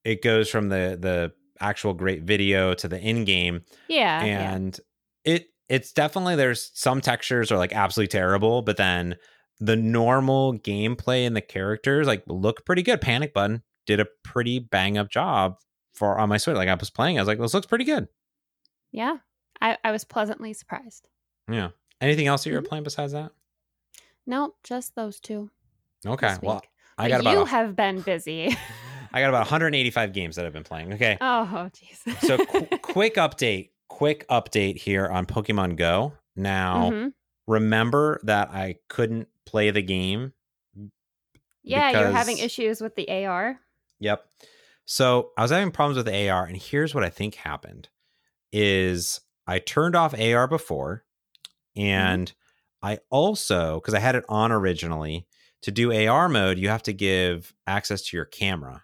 [0.05, 4.23] it goes from the the actual great video to the in game Yeah.
[4.25, 4.53] yeah.
[4.53, 4.79] and
[5.25, 9.15] it it's definitely there's some textures are like absolutely terrible, but then
[9.61, 12.99] the normal gameplay and the characters like look pretty good.
[12.99, 15.55] Panic Button did a pretty bang up job
[15.93, 16.55] for on my Switch.
[16.57, 18.07] Like I was playing, I was like, this looks pretty good.
[18.91, 19.17] Yeah.
[19.61, 21.07] I, I was pleasantly surprised.
[21.49, 21.69] Yeah.
[22.01, 22.67] Anything else that you're Mhm.
[22.67, 23.31] playing besides that?
[24.25, 25.49] Nope, just those two.
[26.05, 26.35] Okay.
[26.41, 26.61] Well.
[26.97, 28.55] I got about you have been busy.
[29.13, 30.93] I got about 185 games that I've been playing.
[30.93, 31.17] Okay.
[31.21, 32.19] oh, jeez.
[32.25, 36.13] So qu- quick update, quick update here on Pokemon Go.
[36.35, 37.13] Now, Mhm.
[37.47, 40.33] remember that I couldn't play the game.
[41.63, 43.59] Yeah, you're having issues with the AR.
[43.99, 44.25] Yep.
[44.85, 47.89] So I was having problems with AR, and here's what I think happened:
[48.51, 51.05] is I turned off AR before,
[51.75, 52.33] And
[52.81, 55.27] I also, because I had it on originally,
[55.61, 58.83] to do AR mode, you have to give access to your camera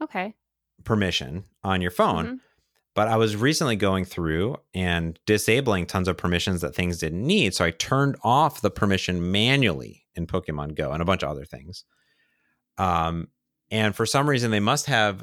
[0.00, 0.34] Okay.
[0.84, 2.26] permission on your phone.
[2.26, 2.40] Mhm.
[2.96, 7.54] But I was recently going through and disabling tons of permissions that things didn't need.
[7.54, 11.44] So I turned off the permission manually in Pokemon Go and a bunch of other
[11.44, 11.84] things.
[12.78, 13.28] Um,
[13.70, 15.22] and for some reason, they must have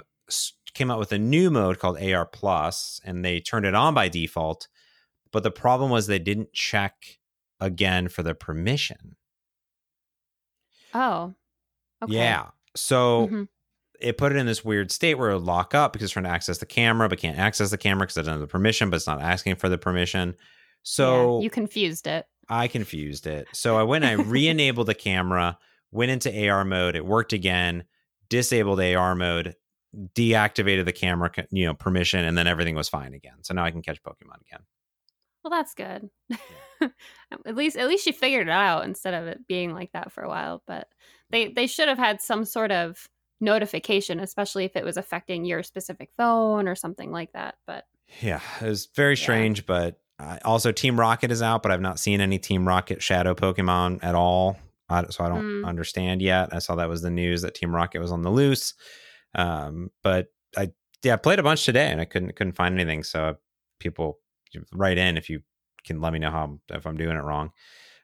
[0.76, 4.08] came out with a new mode called AR Plus, and they turned it on by
[4.08, 4.68] default.
[5.32, 6.96] But the problem was they didn't check
[7.60, 9.16] again for the permission.
[10.94, 11.34] Oh.
[12.02, 12.14] Okay.
[12.14, 12.50] Yeah.
[12.76, 13.48] So Mhm.
[14.00, 16.26] It put it in this weird state where it would lock up because it's trying
[16.26, 18.90] to access the camera, but can't access the camera because it doesn't have the permission,
[18.90, 20.36] but it's not asking for the permission.
[20.84, 22.26] So Yeah, you confused it.
[22.50, 23.48] I confused it.
[23.54, 25.58] So I went and I re enabled the camera,
[25.92, 26.96] went into AR mode.
[26.96, 27.86] It worked again,
[28.30, 29.56] disabled AR mode,
[30.16, 33.38] deactivated the camera, you know, permission, and then everything was fine again.
[33.42, 34.62] So now I can catch Pokemon again.
[35.44, 36.10] Well, that's good.
[37.46, 40.24] at least at least you figured it out instead of it being like that for
[40.24, 40.64] a while.
[40.66, 40.88] But
[41.30, 43.08] they they should have had some sort of
[43.44, 47.56] notification, especially if it was affecting your specific phone or something like that.
[47.68, 47.86] But
[48.22, 49.22] Yeah, it was very Yeah.
[49.24, 53.02] strange, but uh, also Team Rocket is out, but I've not seen any Team Rocket
[53.02, 54.58] Shadow Pokemon at all.
[54.90, 55.66] I, so I don't Mm.
[55.66, 56.50] understand yet.
[56.54, 58.74] I saw that was the news that Team Rocket was on the loose.
[59.36, 60.72] Um, but I
[61.04, 63.04] yeah, I played a bunch today and I couldn't couldn't find anything.
[63.04, 63.38] So
[63.80, 64.20] people
[64.72, 65.42] write in if you
[65.86, 67.52] can let me know how if I'm doing it wrong.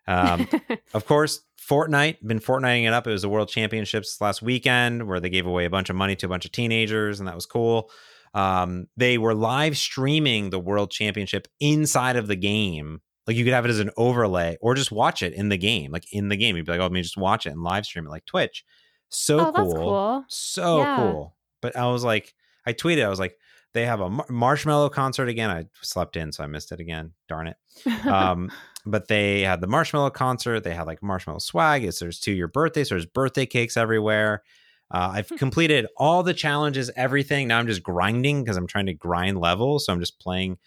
[0.08, 0.48] Um,
[0.94, 3.06] of course, Fortnite been Fortniting it up.
[3.06, 6.16] It was the World Championships last weekend where they gave away a bunch of money
[6.16, 7.92] to a bunch of teenagers, and that was cool.
[8.34, 13.02] Um, they were live streaming the World Championship inside of the game.
[13.28, 15.92] Like you could have it as an overlay or just watch it in the game,
[15.92, 16.56] like in the game.
[16.56, 18.64] You'd be like, oh, let me just watch it and live stream it like Twitch.
[19.10, 19.74] So oh, cool.
[19.76, 20.26] cool.
[20.30, 20.96] So Yeah.
[20.96, 21.36] cool.
[21.62, 22.34] But I was like,
[22.66, 23.36] I tweeted, I was like,
[23.74, 25.52] they have a mar- Marshmello concert again.
[25.52, 27.14] I slept in, so I missed it again.
[27.28, 27.58] Darn it
[28.08, 28.52] um,
[28.90, 30.62] but they had the Marshmello concert.
[30.64, 31.84] They had like Marshmello swag.
[31.84, 34.44] It's there's to your birthday, so there's birthday cakes everywhere.
[34.92, 37.48] Uh, I've completed all the challenges, everything.
[37.48, 39.86] Now I'm just grinding because I'm trying to grind levels.
[39.86, 40.58] So I'm just playing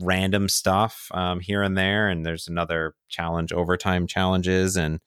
[0.00, 2.08] random stuff um, here and there.
[2.08, 5.00] And there's another challenge, overtime challenges, and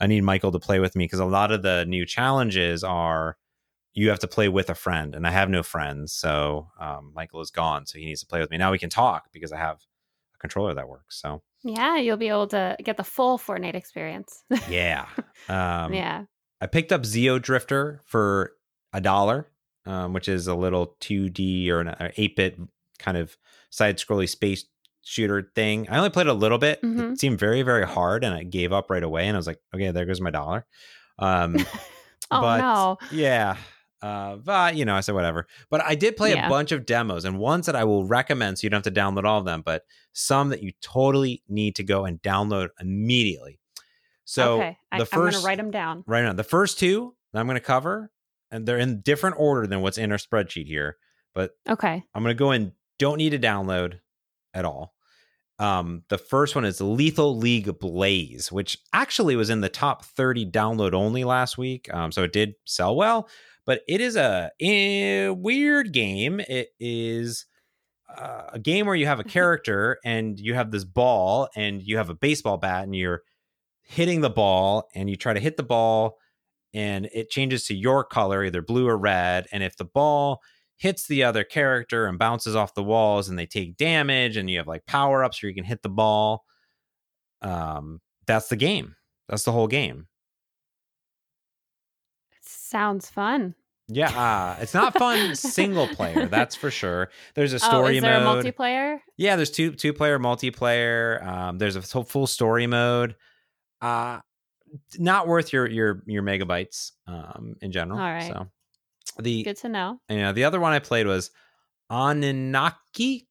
[0.00, 3.36] I need Michael to play with me because a lot of the new challenges are
[3.92, 6.12] you have to play with a friend, and I have no friends.
[6.12, 8.56] So um, Michael is gone, so he needs to play with me.
[8.56, 9.76] Now we can talk because I have
[10.34, 11.20] a controller that works.
[11.20, 14.42] So yeah, you'll be able to get the full Fortnite experience.
[14.68, 15.06] yeah,
[15.48, 16.24] um, yeah.
[16.60, 18.52] I picked up Xeodrifter for
[18.92, 19.48] a dollar,
[19.86, 22.58] um, which is a little 2D or an 8 bit
[22.98, 23.36] kind of
[23.70, 24.64] side scrolly space
[25.02, 25.88] shooter thing.
[25.88, 26.82] I only played a little bit.
[26.82, 27.12] Mhm.
[27.12, 29.26] It seemed very, very hard, and I gave up right away.
[29.26, 30.66] And I was like, okay, there goes my dollar.
[31.18, 31.56] Um,
[32.32, 32.98] Oh but no.
[33.10, 33.56] yeah.
[34.02, 35.46] Uh, but you know, I said whatever.
[35.70, 36.46] But I did play Yeah.
[36.46, 39.00] a bunch of demos and ones that I will recommend so you don't have to
[39.00, 39.82] download all of them, but
[40.12, 43.58] some that you totally need to go and download immediately.
[44.24, 46.04] So okay, I, the I'm going first to write them down.
[46.06, 48.10] right now, the first two that I'm going to cover,
[48.50, 50.96] and they're in different order than what's in our spreadsheet here.
[51.34, 52.02] But Okay.
[52.14, 52.72] I'm going to go in.
[52.98, 54.00] Don't need to download
[54.54, 54.94] at all.
[55.58, 60.46] Um, the first one is Lethal League Blaze, which actually was in the top 30
[60.50, 61.92] download only last week.
[61.92, 63.28] Um, so it did sell well,
[63.70, 66.40] but it is a, eh, weird game.
[66.40, 67.46] It is
[68.18, 71.96] uh, a game where you have a character and you have this ball and you
[71.96, 73.22] have a baseball bat and you're
[73.82, 76.18] hitting the ball and you try to hit the ball
[76.74, 79.46] and it changes to your color, either blue or red.
[79.52, 80.40] And if the ball
[80.76, 84.58] hits the other character and bounces off the walls and they take damage and you
[84.58, 86.42] have like power ups where you can hit the ball,
[87.40, 88.96] um, that's the game.
[89.28, 90.08] That's the whole game.
[92.42, 93.54] Sounds fun.
[93.92, 97.10] Yeah, uh, it's not fun single player, that's for sure.
[97.34, 98.46] There's a story Oh, is there mode.
[98.46, 98.98] a multiplayer?
[99.16, 101.24] Yeah, there's two two player multiplayer.
[101.26, 103.16] Um, there's a full story mode.
[103.80, 104.20] Uh
[104.98, 107.98] not worth your your your megabytes um in general.
[107.98, 108.28] All right.
[108.32, 108.46] So
[109.18, 110.00] the Good to know.
[110.08, 111.30] yeah, the other one I played was
[111.90, 113.26] Anunnaki.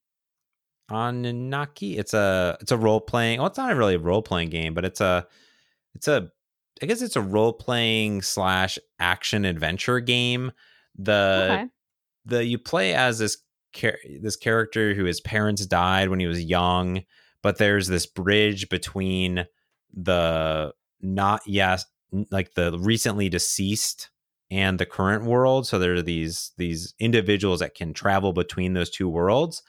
[0.90, 1.98] Anunnaki.
[1.98, 3.40] It's a it's a role playing.
[3.40, 5.28] Well, it's not really a role playing game, but it's a
[5.96, 6.30] it's a
[6.82, 10.52] I guess it's a role playing slash action adventure game.
[10.98, 11.66] The okay.
[12.26, 13.38] the you play as this
[13.74, 17.02] char- this character who his parents died when he was young,
[17.42, 19.46] but there's this bridge between
[19.94, 21.84] the not yet
[22.32, 24.10] like the recently deceased
[24.52, 25.68] and the current world.
[25.68, 29.62] So there are these these individuals that can travel between those two worlds.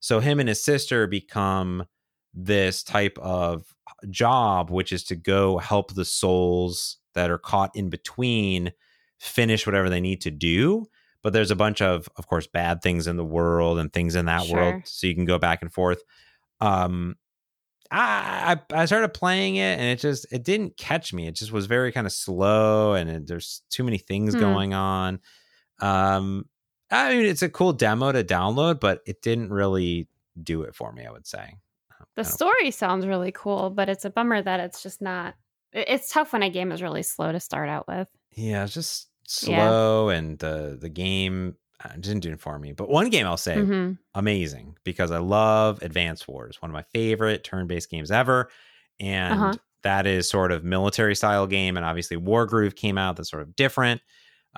[0.00, 1.86] So him and his sister become
[2.34, 3.74] this type of
[4.10, 8.72] job, which is to go help the souls that are caught in between
[9.18, 10.86] finish whatever they need to do
[11.22, 14.26] but there's a bunch of of course bad things in the world and things in
[14.26, 14.58] that Sure.
[14.60, 16.02] world so you can go back and forth
[16.60, 17.16] um
[17.90, 21.26] I, I I started playing it and it just it didn't catch me.
[21.26, 24.40] It just was very kind of slow and it, there's too many things Hmm.
[24.40, 25.20] going on.
[25.80, 26.48] Um,
[26.90, 30.08] I mean, it's a cool demo to download, but it didn't really
[30.42, 31.06] do it for me.
[31.06, 31.54] I would say.
[32.18, 35.36] The I story sounds really cool, but it's a bummer that it's just not.
[35.72, 38.08] It's tough when a game is really slow to start out with.
[38.34, 39.08] Yeah, it's just
[39.40, 39.74] Yeah.
[39.74, 42.72] slow and the the game uh, didn't do it for me.
[42.72, 46.82] But one game I'll say hmm amazing because I love Advance Wars, one of my
[46.82, 48.50] favorite turn-based games ever.
[49.00, 49.58] And Uh-huh.
[49.82, 51.76] that is sort of military style game.
[51.76, 54.00] And obviously Wargroove came out that's sort of different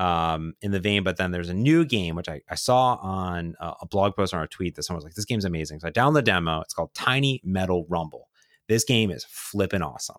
[0.01, 1.03] um, in the vein.
[1.05, 4.32] But then there's a new game, which I, I saw on uh, a blog post
[4.32, 5.80] or a tweet that someone was like, this game's amazing.
[5.80, 6.61] So I downloaded the demo.
[6.62, 8.28] It's called Tiny Metal Rumble.
[8.68, 10.16] This game is flipping awesome.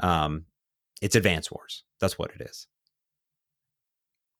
[0.00, 0.44] Um,
[1.02, 1.84] it's Advance Wars.
[2.00, 2.66] That's what it is.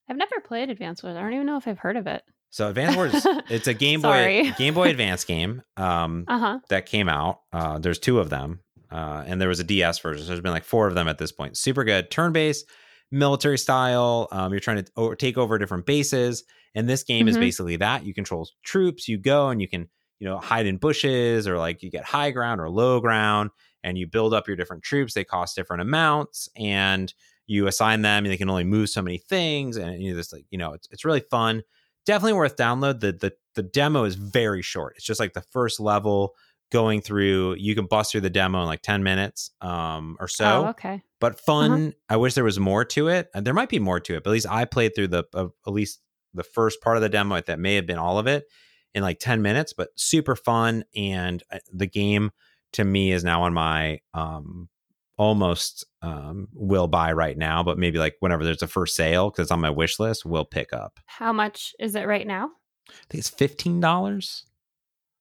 [0.08, 1.16] I've never played Advance Wars.
[1.16, 2.22] I don't even know if I've heard of it.
[2.50, 3.12] So Advance Wars,
[3.50, 5.62] it's a Game Boy Game Boy Advance game.
[5.76, 6.58] Um, Uh huh.
[6.68, 7.40] that came out.
[7.52, 8.60] Uh, there's two of them,
[8.92, 10.22] uh, and there was a DS version.
[10.24, 11.56] So there's been like four of them at this point.
[11.56, 12.66] Super good, turn based,
[13.14, 14.28] military style.
[14.32, 16.44] Um, you're trying to o- take over different bases,
[16.74, 17.40] and this game is Mhm.
[17.40, 18.04] basically that.
[18.04, 19.08] You control troops.
[19.08, 19.88] You go and you can
[20.20, 23.50] you know hide in bushes or like you get high ground or low ground,
[23.82, 25.14] and you build up your different troops.
[25.14, 27.12] They cost different amounts, and
[27.46, 29.76] you assign them, and they can only move so many things.
[29.76, 31.62] And you just like you know, it's it's really fun.
[32.06, 33.00] Definitely worth download.
[33.00, 34.94] The the the demo is very short.
[34.96, 36.34] It's just like the first level
[36.74, 40.64] going through you can bust through the demo in like 10 minutes um or so
[40.64, 41.00] oh, okay.
[41.20, 44.24] but fun i wish there was more to it there might be more to it
[44.24, 46.00] but at least i played through the uh, at least
[46.34, 48.46] the first part of the demo that may have been all of it
[48.92, 52.32] in like 10 minutes but super fun and uh, the game
[52.72, 54.68] to me is now on my um
[55.16, 59.44] almost um will buy right now but maybe like whenever there's a first sale because
[59.44, 62.50] it's on my wish list will pick up How much is it right now?
[62.90, 64.42] i think it's $15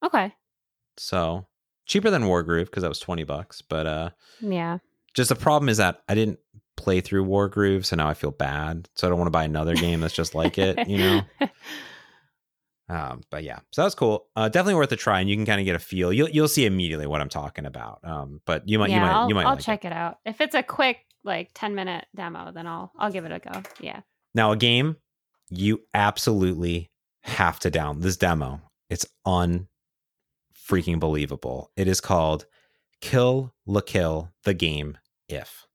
[0.04, 0.34] Okay.
[0.98, 1.46] So
[1.86, 3.62] cheaper than Wargroove because that was 20 bucks.
[3.62, 4.10] But uh
[4.42, 4.78] Yeah.
[5.14, 6.40] just the problem is that I didn't
[6.78, 8.90] play through Wargroove, so now I feel bad.
[8.96, 11.22] So I don't want to buy another game that's just like it, you know?
[12.90, 14.28] Um, but yeah, so that was cool.
[14.36, 16.12] Uh, definitely worth a try, and you can kind of get a feel.
[16.12, 18.00] You'll you'll see immediately what I'm talking about.
[18.04, 19.64] Um, but you might yeah, you might I'll, you might I'll like it.
[19.64, 19.94] check it.
[19.94, 20.18] out.
[20.26, 23.64] If it's a quick like 10 minute demo, then I'll I'll give it a go.
[23.80, 24.02] Yeah.
[24.36, 24.98] Now a game
[25.50, 26.92] you absolutely
[27.22, 28.62] have to down this demo.
[28.90, 29.68] It's un
[30.68, 31.72] freaking believable.
[31.76, 32.46] It is called
[33.02, 34.98] Kill La Kill the game
[35.28, 35.68] if.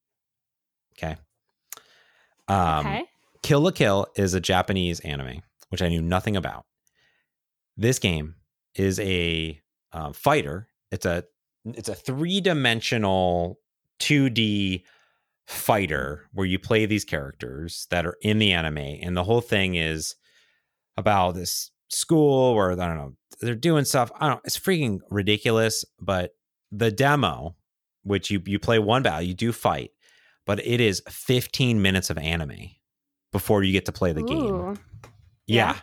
[0.96, 1.16] Okay.
[2.48, 3.04] Um okay.
[3.42, 6.64] Kill La Kill is a Japanese anime, which I knew nothing about.
[7.76, 8.34] This game
[8.74, 9.60] is a
[9.92, 10.68] uh, fighter.
[10.90, 11.24] It's a
[11.64, 13.60] it's a three dimensional
[14.00, 14.84] 2D
[15.46, 19.74] fighter where you play these characters that are in the anime, and the whole thing
[19.74, 20.14] is
[20.96, 24.10] about this school or I don't know they're doing stuff.
[24.18, 24.40] I don't.
[24.44, 25.84] It's freaking ridiculous.
[26.00, 26.32] But
[26.72, 27.56] the demo,
[28.02, 29.90] which you you play one battle, you do fight,
[30.46, 32.70] but it is 15 minutes of anime
[33.32, 34.78] before you get to play the game.
[35.46, 35.72] Yeah.
[35.72, 35.76] Yeah.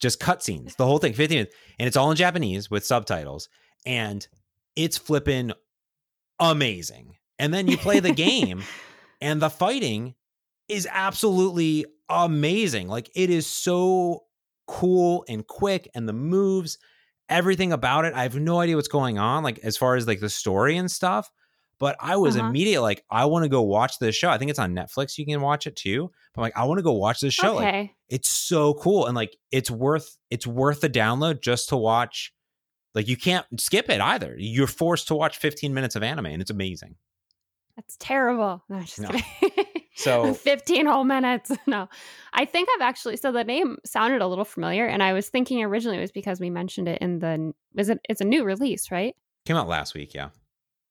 [0.00, 1.54] Just cutscenes, the whole thing, 15 minutes.
[1.78, 3.50] And it's all in Japanese with subtitles.
[3.84, 4.26] And
[4.74, 5.52] it's flipping
[6.38, 7.16] amazing.
[7.38, 8.62] And then you play the game,
[9.20, 10.14] and the fighting
[10.68, 12.88] is absolutely amazing.
[12.88, 14.24] Like it is so
[14.70, 16.78] cool and quick, and the moves,
[17.28, 18.14] everything about it.
[18.14, 20.90] I have no idea what's going on, like as far as like the story and
[20.90, 21.30] stuff.
[21.78, 22.46] But I was Uh-huh.
[22.48, 24.28] immediate like, I want to go watch this show.
[24.28, 25.16] I think it's on Netflix.
[25.16, 26.10] You can watch it too.
[26.34, 27.54] But I'm like, I want to go watch this show.
[27.54, 27.94] Like, okay.
[28.08, 32.34] it's so cool and like it's worth it's worth the download just to watch
[32.94, 36.42] like you can't skip it either you're forced to watch 15 minutes of anime and
[36.42, 36.96] it's amazing
[37.76, 38.62] That's terrible.
[38.68, 39.08] No, just No.
[39.08, 39.64] kidding.
[40.00, 41.50] So- 15 whole minutes.
[41.66, 41.88] No,
[42.32, 44.86] I think I've actually, so the name sounded a little familiar.
[44.86, 48.00] And I was thinking originally it was because we mentioned it in the, is it,
[48.08, 49.14] it's a new release, right?
[49.46, 50.28] came out last week yeah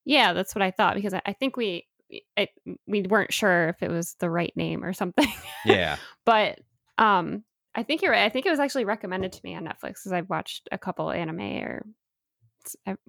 [0.06, 1.88] Yeah, that's what I thought because I, I think we,
[2.36, 2.50] it,
[2.88, 5.32] we weren't sure if it was the right name or something.
[5.66, 6.60] yeah but
[6.98, 7.44] um,
[7.76, 8.26] I think you're right.
[8.26, 11.12] I think it was actually recommended to me on Netflix because I've watched a couple
[11.12, 11.86] anime or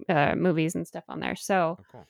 [0.07, 1.35] uh, movies and stuff on there.
[1.35, 2.05] So oh, cool.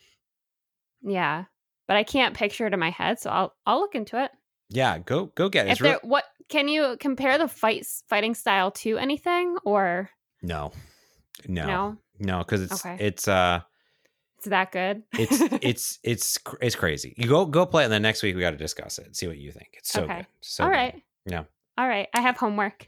[1.02, 1.46] yeah,
[1.92, 3.20] but I can't picture it in my head.
[3.20, 4.32] So I'll I'll look into it.
[4.70, 8.34] yeah go go get it if real there, what can you compare the fights fighting
[8.34, 10.10] style to anything or
[10.42, 10.72] no
[11.48, 11.98] no no?
[12.20, 12.96] no because it's Okay.
[13.00, 13.60] it's uh
[14.38, 15.04] It's that good.
[15.18, 18.42] it's it's it's it's crazy you go go play it and then next week we
[18.42, 20.18] got to discuss it see what you think it's so Okay.
[20.20, 20.76] good so all good.
[20.78, 21.04] right.
[21.26, 21.44] Yeah.
[21.78, 22.08] All right.
[22.14, 22.88] I have homework.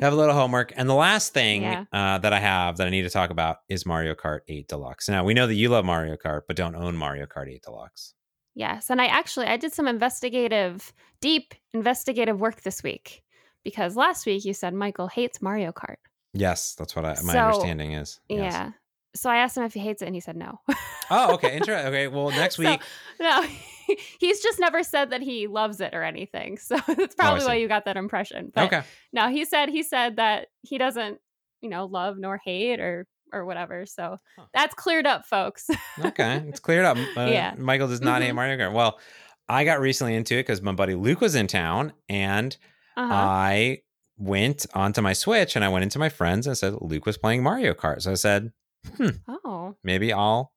[0.00, 0.72] have a little homework.
[0.76, 1.84] And the last thing Yeah.
[1.92, 5.08] uh, that I have that I need to talk about is Mario Kart 8 Deluxe.
[5.08, 8.14] Now, we know that you love Mario Kart, but don't own Mario Kart 8 Deluxe.
[8.54, 13.22] Yes, and I actually I did some investigative, deep investigative work this week
[13.64, 15.96] because last week you said Michael hates Mario Kart.
[16.32, 18.20] Yes, that's what I, my So, understanding is.
[18.28, 18.52] Yes.
[18.52, 18.70] Yeah.
[19.14, 20.60] so I asked him if he hates it, and he said no.
[21.10, 21.56] oh, okay.
[21.56, 21.86] Interesting.
[21.88, 22.08] Okay.
[22.08, 22.80] Well, next So, week.
[23.20, 23.44] no,
[24.20, 26.58] he's just never said that he loves it or anything.
[26.58, 27.60] So that's oh, probably why Oh, see.
[27.62, 28.52] you got that impression.
[28.54, 28.82] But okay.
[29.12, 31.18] no, he said he said that he doesn't,
[31.60, 33.86] you know, love nor hate or or whatever.
[33.86, 34.44] So Huh.
[34.54, 35.68] that's cleared up, folks.
[36.04, 36.42] Okay.
[36.48, 36.96] It's cleared up.
[37.16, 37.54] Uh, Yeah.
[37.58, 38.36] Michael does not hate Mhm.
[38.36, 38.72] Mario Kart.
[38.72, 38.98] Well,
[39.48, 42.56] I got recently into it because my buddy Luke was in town and
[42.96, 43.12] Uh-huh.
[43.12, 43.78] I
[44.16, 47.42] went onto my Switch and I went into my friends and said Luke was playing
[47.42, 48.00] Mario Kart.
[48.02, 48.52] So I said,
[49.28, 50.52] oh, maybe I'll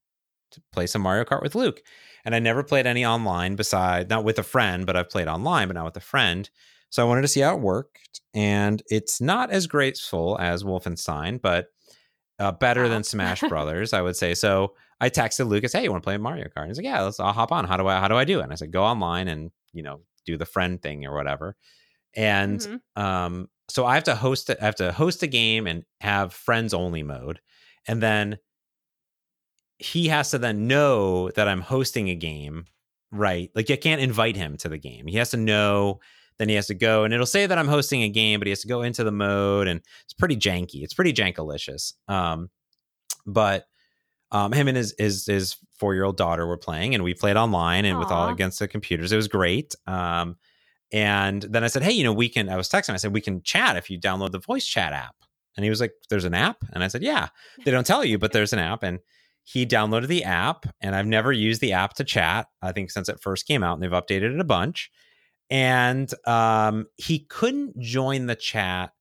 [0.71, 1.81] play some Mario Kart with Luke.
[2.25, 5.67] And I never played any online beside not with a friend, but I've played online,
[5.67, 6.49] but not with a friend.
[6.89, 8.21] So I wanted to see how it worked.
[8.33, 11.67] And it's not as graceful as Wolfenstein, but
[12.39, 12.89] uh, better Wow.
[12.89, 14.33] than Smash Brothers, I would say.
[14.33, 17.01] So I texted Lucas, "Hey, you want to play Mario Kart?" And he's like, "Yeah,
[17.01, 17.19] let's.
[17.19, 17.65] I'll hop on.
[17.65, 17.99] How do I?
[17.99, 20.45] How do I do it?" And I said, "Go online and you know do the
[20.45, 21.55] friend thing or whatever."
[22.15, 22.81] And Mhm.
[23.01, 24.57] um, so I have to host it.
[24.61, 27.39] I have to host a game and have friends only mode,
[27.87, 28.37] and then
[29.79, 32.65] he has to then know that I'm hosting a game,
[33.11, 33.51] right?
[33.55, 35.07] Like I can't invite him to the game.
[35.07, 35.99] He has to know.
[36.39, 38.51] Then he has to go, and it'll say that I'm hosting a game, but he
[38.51, 40.83] has to go into the mode, and it's pretty janky.
[40.83, 41.93] It's pretty jankalicious.
[42.07, 42.49] Um,
[43.25, 43.65] but
[44.31, 47.37] um, him and his his his four year old daughter were playing, and we played
[47.37, 49.11] online and with all against the computers.
[49.11, 49.73] It was great.
[49.87, 50.37] Um,
[50.91, 52.49] and then I said, hey, you know, we can.
[52.49, 52.93] I was texting.
[52.93, 55.15] I said we can chat if you download the voice chat app.
[55.57, 57.29] And he was like, "There's an app," and I said, "Yeah."
[57.65, 58.99] They don't tell you, but there's an app, and
[59.43, 60.67] he downloaded the app.
[60.81, 62.45] And I've never used the app to chat.
[62.61, 64.91] I think since it first came out, and they've updated it a bunch.
[65.49, 68.91] And um, he couldn't join the chat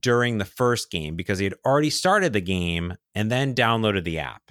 [0.00, 4.18] during the first game because he had already started the game and then downloaded the
[4.20, 4.42] app.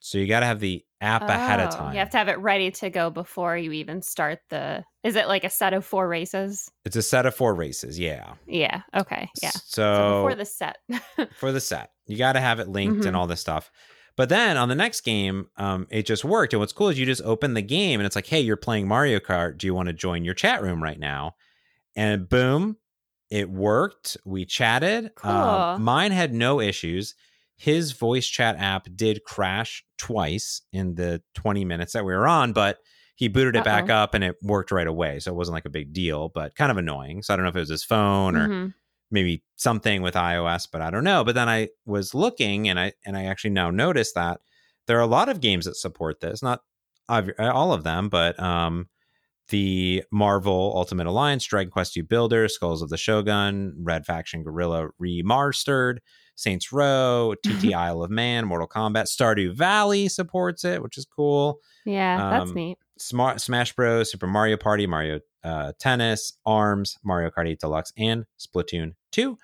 [0.00, 1.92] So you got to have the app ahead of Oh, time.
[1.94, 4.84] You have to have it ready to go before you even start the.
[5.02, 6.70] Is it like a set of four races?
[6.84, 7.98] it's a set of four races.
[7.98, 8.34] Yeah.
[8.46, 8.82] Yeah.
[8.94, 9.28] Okay.
[9.42, 9.50] Yeah.
[9.50, 10.76] So, So before the set.
[11.38, 11.90] for the set.
[12.06, 13.06] You got to have it linked Mhm.
[13.06, 13.70] and all this stuff.
[14.16, 16.52] But then on the next game, um, it just worked.
[16.54, 18.88] And what's cool is you just open the game and it's like, hey, you're playing
[18.88, 19.58] Mario Kart.
[19.58, 21.34] Do you want to join your chat room right now?
[21.94, 22.78] And boom,
[23.30, 24.16] it worked.
[24.24, 25.06] We chatted.
[25.22, 25.78] Um, Cool.
[25.80, 27.14] mine had no issues.
[27.58, 32.52] His voice chat app did crash twice in the 20 minutes that we were on,
[32.52, 32.78] but
[33.16, 33.96] he booted it back Uh-oh.
[33.96, 35.20] up and it worked right away.
[35.20, 37.22] So it wasn't like a big deal, but kind of annoying.
[37.22, 38.74] So I don't know if it was his phone or Mhm.
[39.10, 41.22] Maybe something with iOS, but I don't know.
[41.24, 44.40] But then I was looking and I and I actually now noticed that
[44.86, 46.60] there are a lot of games that support this, not
[47.08, 48.88] all of them, but um
[49.48, 54.88] the Marvel Ultimate Alliance, Dragon Quest II Builder, Skulls of the Shogun, Red Faction Guerrilla
[55.00, 55.98] Remastered,
[56.34, 61.60] Saints Row, TT Isle of Man, Mortal Kombat, Stardew Valley supports it, which is cool.
[61.84, 62.78] Yeah, that's Um, neat.
[62.98, 68.24] Smart Smash Bros, Super Mario Party, Mario uh, Tennis, Arms, Mario Kart 8 Deluxe, and
[68.38, 69.38] Splatoon 2.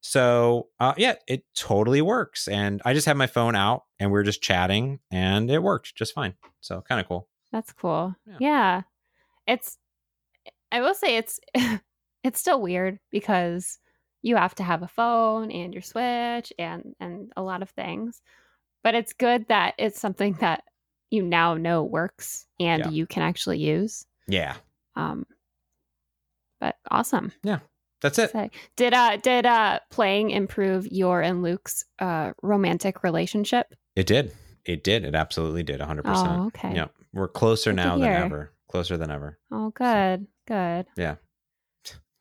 [0.00, 2.46] So uh, yeah, it totally works.
[2.48, 5.96] And I just had my phone out and we are just chatting and it worked
[5.96, 6.34] just fine.
[6.60, 7.28] So kind of cool.
[7.50, 8.14] That's cool.
[8.26, 8.36] Yeah.
[8.38, 8.82] Yeah.
[9.48, 9.76] It's
[10.70, 11.40] I will say it's
[12.24, 13.78] it's still weird because
[14.22, 18.22] you have to have a phone and your Switch and and a lot of things.
[18.84, 20.62] But it's good that it's something that
[21.10, 22.90] you now know works and Yeah.
[22.90, 24.04] you can actually use.
[24.28, 24.54] Yeah,
[24.94, 25.26] Um
[26.60, 27.32] but awesome.
[27.42, 27.60] Yeah.
[28.00, 28.32] That's it.
[28.76, 33.74] Did uh did uh playing improve your and Luke's uh romantic relationship?
[33.96, 34.32] It did.
[34.64, 35.04] It did.
[35.04, 35.80] It absolutely did.
[35.80, 36.02] 100%.
[36.04, 36.74] Oh, okay.
[36.74, 36.88] Yeah.
[37.12, 38.52] We're closer Good now than ever.
[38.70, 39.38] Closer than ever.
[39.50, 40.26] Oh good.
[40.46, 40.86] Good.
[40.96, 41.16] Yeah.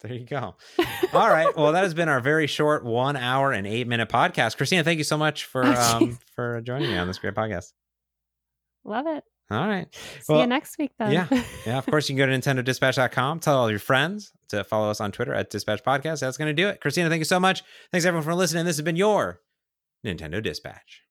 [0.01, 0.55] There you go.
[1.13, 1.57] All right.
[1.57, 4.55] Well, that has been our very short one hour and eight minute podcast.
[4.55, 7.73] Christina, thank you so much for um, for joining me on this great podcast.
[8.85, 9.23] Love it.
[9.50, 9.88] All right.
[9.93, 11.11] See Well, you next week then.
[11.11, 11.28] yeah.
[11.65, 13.40] Yeah, of course, you can go to NintendoDispatch.com.
[13.40, 16.19] Tell all your friends to follow us on Twitter at Dispatch Podcast.
[16.19, 16.82] That's going to do it.
[16.82, 17.64] Christina, thank you so much.
[17.91, 18.65] Thanks, everyone, for listening.
[18.65, 19.40] This has been your
[20.06, 21.02] Nintendo Dispatch.